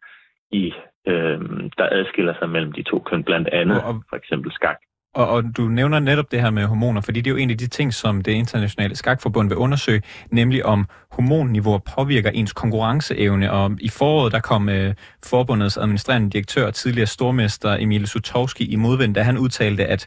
i 0.50 0.72
øh, 1.08 1.40
der 1.78 1.88
adskiller 1.92 2.34
sig 2.38 2.48
mellem 2.48 2.72
de 2.72 2.82
to 2.82 2.98
køn, 2.98 3.24
blandt 3.24 3.48
andet 3.48 3.82
og, 3.82 4.02
for 4.10 4.16
eksempel 4.16 4.52
skak. 4.52 4.76
Og, 5.14 5.28
og 5.28 5.42
du 5.56 5.62
nævner 5.62 5.98
netop 5.98 6.32
det 6.32 6.40
her 6.40 6.50
med 6.50 6.64
hormoner, 6.64 7.00
fordi 7.00 7.20
det 7.20 7.30
er 7.30 7.34
jo 7.34 7.42
en 7.42 7.50
af 7.50 7.58
de 7.58 7.66
ting, 7.66 7.94
som 7.94 8.22
det 8.22 8.32
internationale 8.32 8.96
skakforbund 8.96 9.48
vil 9.48 9.56
undersøge, 9.56 10.02
nemlig 10.30 10.66
om 10.66 10.86
hormonniveauer 11.10 11.78
påvirker 11.96 12.30
ens 12.30 12.52
konkurrenceevne. 12.52 13.52
Og 13.52 13.70
i 13.80 13.88
foråret, 13.88 14.32
der 14.32 14.40
kom 14.40 14.68
øh, 14.68 14.94
forbundets 15.26 15.76
administrerende 15.76 16.30
direktør, 16.30 16.70
tidligere 16.70 17.06
stormester 17.06 17.76
Emil 17.80 18.06
Sutowski 18.06 18.72
i 18.72 18.76
modvind, 18.76 19.14
da 19.14 19.22
han 19.22 19.38
udtalte, 19.38 19.86
at 19.86 20.06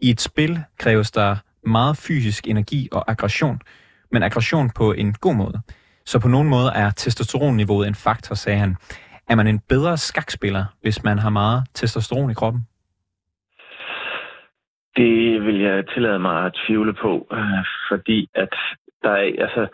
i 0.00 0.10
et 0.10 0.20
spil 0.20 0.58
kræves 0.78 1.10
der 1.10 1.36
meget 1.66 1.96
fysisk 1.96 2.48
energi 2.48 2.88
og 2.92 3.10
aggression, 3.10 3.60
men 4.12 4.22
aggression 4.22 4.70
på 4.70 4.92
en 4.92 5.12
god 5.12 5.34
måde. 5.34 5.58
Så 6.04 6.20
på 6.20 6.28
nogen 6.28 6.48
måde 6.48 6.70
er 6.74 6.90
testosteronniveauet 6.90 7.88
en 7.88 7.94
faktor, 7.94 8.34
sagde 8.34 8.58
han. 8.58 8.76
Er 9.30 9.34
man 9.34 9.46
en 9.46 9.60
bedre 9.68 9.96
skakspiller, 9.96 10.64
hvis 10.82 11.04
man 11.04 11.18
har 11.18 11.30
meget 11.30 11.62
testosteron 11.74 12.30
i 12.30 12.34
kroppen? 12.34 12.62
Det 14.96 15.46
vil 15.46 15.60
jeg 15.60 15.84
tillade 15.94 16.18
mig 16.18 16.46
at 16.46 16.58
tvivle 16.66 16.94
på, 16.94 17.26
øh, 17.32 17.64
fordi 17.90 18.28
at 18.34 18.54
der 19.02 19.10
er, 19.10 19.32
altså, 19.46 19.66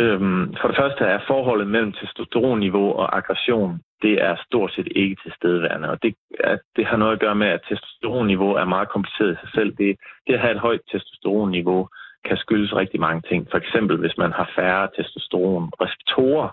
øhm, 0.00 0.54
for 0.60 0.68
det 0.68 0.76
første 0.76 1.04
er 1.04 1.20
forholdet 1.26 1.66
mellem 1.66 1.92
testosteronniveau 1.92 2.92
og 2.92 3.16
aggression, 3.16 3.80
det 4.02 4.14
er 4.22 4.36
stort 4.46 4.72
set 4.72 4.88
ikke 4.96 5.16
til 5.22 5.32
stedværende, 5.36 5.90
og 5.90 6.02
det, 6.02 6.14
at 6.40 6.60
det 6.76 6.86
har 6.86 6.96
noget 6.96 7.12
at 7.12 7.20
gøre 7.20 7.34
med, 7.34 7.46
at 7.46 7.60
testosteronniveau 7.68 8.52
er 8.52 8.64
meget 8.64 8.88
kompliceret 8.88 9.32
i 9.32 9.40
sig 9.42 9.50
selv. 9.54 9.70
Det, 9.76 9.96
det 10.26 10.34
at 10.34 10.40
have 10.40 10.54
et 10.54 10.64
højt 10.66 10.80
testosteronniveau 10.92 11.88
kan 12.24 12.36
skyldes 12.36 12.76
rigtig 12.76 13.00
mange 13.00 13.22
ting. 13.28 13.46
For 13.50 13.58
eksempel, 13.58 13.96
hvis 13.96 14.18
man 14.18 14.32
har 14.32 14.50
færre 14.56 14.88
testosteronreceptorer, 14.96 16.48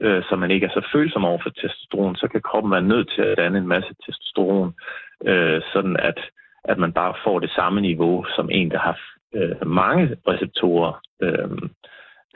øh, 0.00 0.22
så 0.28 0.36
man 0.36 0.50
ikke 0.50 0.66
er 0.66 0.70
så 0.70 0.88
følsom 0.92 1.24
over 1.24 1.38
for 1.42 1.50
testosteron, 1.50 2.16
så 2.16 2.28
kan 2.28 2.42
kroppen 2.42 2.72
være 2.72 2.90
nødt 2.92 3.08
til 3.14 3.22
at 3.22 3.38
danne 3.38 3.58
en 3.58 3.66
masse 3.66 3.94
testosteron, 4.06 4.74
øh, 5.26 5.62
sådan 5.72 5.96
at, 5.96 6.18
at 6.64 6.78
man 6.78 6.92
bare 6.92 7.14
får 7.24 7.38
det 7.38 7.50
samme 7.50 7.80
niveau 7.80 8.24
som 8.36 8.48
en, 8.52 8.70
der 8.70 8.78
har 8.78 9.00
øh, 9.34 9.66
mange 9.66 10.16
receptorer, 10.28 10.92
øh, 11.22 11.48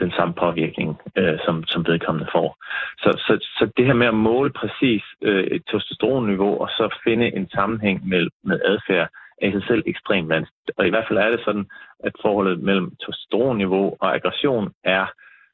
den 0.00 0.12
samme 0.16 0.34
påvirkning, 0.34 1.00
øh, 1.16 1.38
som, 1.44 1.64
som 1.66 1.86
vedkommende 1.86 2.28
får. 2.32 2.56
Så, 2.98 3.10
så, 3.26 3.32
så 3.58 3.70
det 3.76 3.86
her 3.86 3.94
med 3.94 4.06
at 4.06 4.14
måle 4.14 4.52
præcis 4.52 5.02
øh, 5.22 5.44
et 5.44 5.62
testosteronniveau 5.70 6.60
og 6.60 6.68
så 6.68 6.98
finde 7.04 7.36
en 7.36 7.50
sammenhæng 7.50 8.08
med, 8.08 8.28
med 8.44 8.60
adfærd, 8.64 9.08
er 9.42 9.48
i 9.48 9.52
sig 9.52 9.64
selv 9.68 9.82
ekstremt 9.86 10.28
vanskeligt. 10.28 10.70
Og 10.78 10.86
i 10.86 10.90
hvert 10.90 11.06
fald 11.08 11.18
er 11.18 11.30
det 11.30 11.40
sådan, 11.44 11.66
at 12.06 12.12
forholdet 12.22 12.62
mellem 12.68 12.90
testosteronniveau 12.90 13.96
og 14.00 14.14
aggression 14.14 14.72
er 14.84 15.06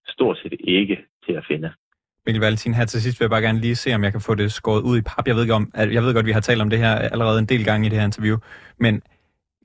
stort 0.09 0.39
set 0.39 0.55
ikke 0.61 0.97
til 1.27 1.33
at 1.33 1.45
finde. 1.49 1.73
Mikkel 2.27 2.41
Valentin, 2.41 2.75
her 2.75 2.85
til 2.85 3.03
sidst 3.03 3.21
vil 3.21 3.25
jeg 3.25 3.31
bare 3.31 3.43
gerne 3.43 3.61
lige 3.61 3.77
se, 3.77 3.95
om 3.95 4.05
jeg 4.05 4.13
kan 4.13 4.21
få 4.21 4.35
det 4.35 4.53
skåret 4.53 4.83
ud 4.83 4.99
i 4.99 5.03
pap. 5.03 5.27
Jeg 5.27 5.35
ved, 5.35 5.43
ikke 5.43 5.55
om, 5.55 5.73
jeg 5.75 6.03
ved 6.03 6.15
godt, 6.15 6.25
at 6.25 6.27
vi 6.27 6.33
har 6.33 6.41
talt 6.41 6.63
om 6.63 6.71
det 6.71 6.79
her 6.79 6.95
allerede 6.95 7.39
en 7.39 7.47
del 7.47 7.65
gange 7.65 7.87
i 7.87 7.91
det 7.91 7.99
her 7.99 8.05
interview, 8.05 8.37
men 8.79 9.03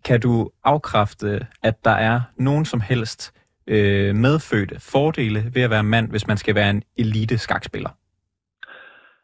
kan 0.05 0.21
du 0.21 0.49
afkræfte, 0.63 1.47
at 1.63 1.85
der 1.85 1.91
er 1.91 2.21
nogen 2.37 2.65
som 2.65 2.81
helst 2.81 3.33
øh, 3.67 4.15
medfødte 4.15 4.79
fordele 4.79 5.51
ved 5.53 5.61
at 5.61 5.69
være 5.69 5.83
mand, 5.83 6.09
hvis 6.09 6.27
man 6.27 6.37
skal 6.37 6.55
være 6.55 6.69
en 6.69 6.83
elite 6.97 7.37
skakspiller? 7.37 7.89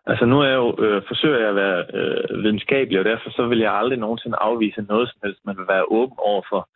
Altså 0.07 0.25
nu 0.25 0.39
er 0.41 0.47
jeg 0.47 0.55
jo, 0.55 0.75
øh, 0.85 1.01
forsøger 1.07 1.39
jeg 1.39 1.49
at 1.49 1.55
være 1.55 1.85
øh, 1.93 2.43
videnskabelig, 2.43 2.99
og 2.99 3.05
derfor 3.05 3.29
så 3.29 3.47
vil 3.47 3.59
jeg 3.59 3.73
aldrig 3.73 3.99
nogensinde 3.99 4.37
afvise 4.37 4.81
noget 4.81 5.09
som 5.09 5.19
helst. 5.23 5.39
Man 5.45 5.57
vil 5.57 5.67
være 5.67 5.85
åben 5.91 6.17
over 6.19 6.41
for, 6.51 6.69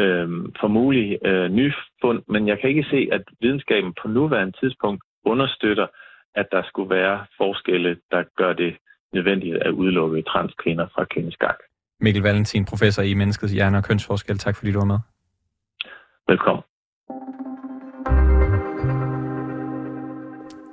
øh, 0.00 0.28
for 0.60 0.68
mulige 0.68 1.26
øh, 1.28 1.48
nyfund, 1.50 2.22
men 2.28 2.48
jeg 2.48 2.60
kan 2.60 2.70
ikke 2.70 2.86
se, 2.90 3.08
at 3.12 3.22
videnskaben 3.40 3.94
på 4.02 4.08
nuværende 4.08 4.56
tidspunkt 4.60 5.02
understøtter, 5.24 5.86
at 6.34 6.46
der 6.52 6.62
skulle 6.66 6.90
være 6.90 7.26
forskelle, 7.36 7.96
der 8.10 8.22
gør 8.36 8.52
det 8.52 8.76
nødvendigt 9.12 9.56
at 9.56 9.70
udelukke 9.70 10.22
transkvinder 10.22 10.86
fra 10.94 11.04
kvindeskak. 11.04 11.58
Mikkel 12.00 12.22
Valentin, 12.22 12.64
professor 12.64 13.02
i 13.02 13.14
menneskets 13.14 13.52
hjerne 13.52 13.78
og 13.78 13.84
kønsforskel. 13.84 14.38
Tak 14.38 14.56
fordi 14.56 14.72
du 14.72 14.78
var 14.78 14.92
med. 14.94 14.98
Velkommen. 16.28 16.62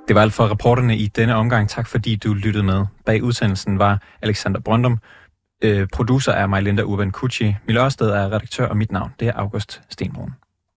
Det 0.08 0.16
var 0.16 0.22
alt 0.22 0.32
for 0.32 0.46
rapporterne 0.46 0.96
i 0.96 1.06
denne 1.06 1.34
omgang. 1.34 1.68
Tak 1.68 1.86
fordi 1.86 2.16
du 2.16 2.34
lyttede 2.34 2.64
med. 2.64 2.86
Bag 3.06 3.22
udsendelsen 3.22 3.78
var 3.78 4.02
Alexander 4.22 4.60
Brøndum. 4.60 4.98
Øh, 5.64 5.88
producer 5.92 6.32
er 6.32 6.46
Majlinda 6.46 6.82
Urban 6.82 7.10
Kucci. 7.10 7.54
Mille 7.66 7.84
Ørsted 7.84 8.10
er 8.10 8.26
redaktør, 8.26 8.66
og 8.66 8.76
mit 8.76 8.92
navn 8.92 9.10
det 9.20 9.28
er 9.28 9.32
August 9.32 9.82
Stenbrun. 9.90 10.34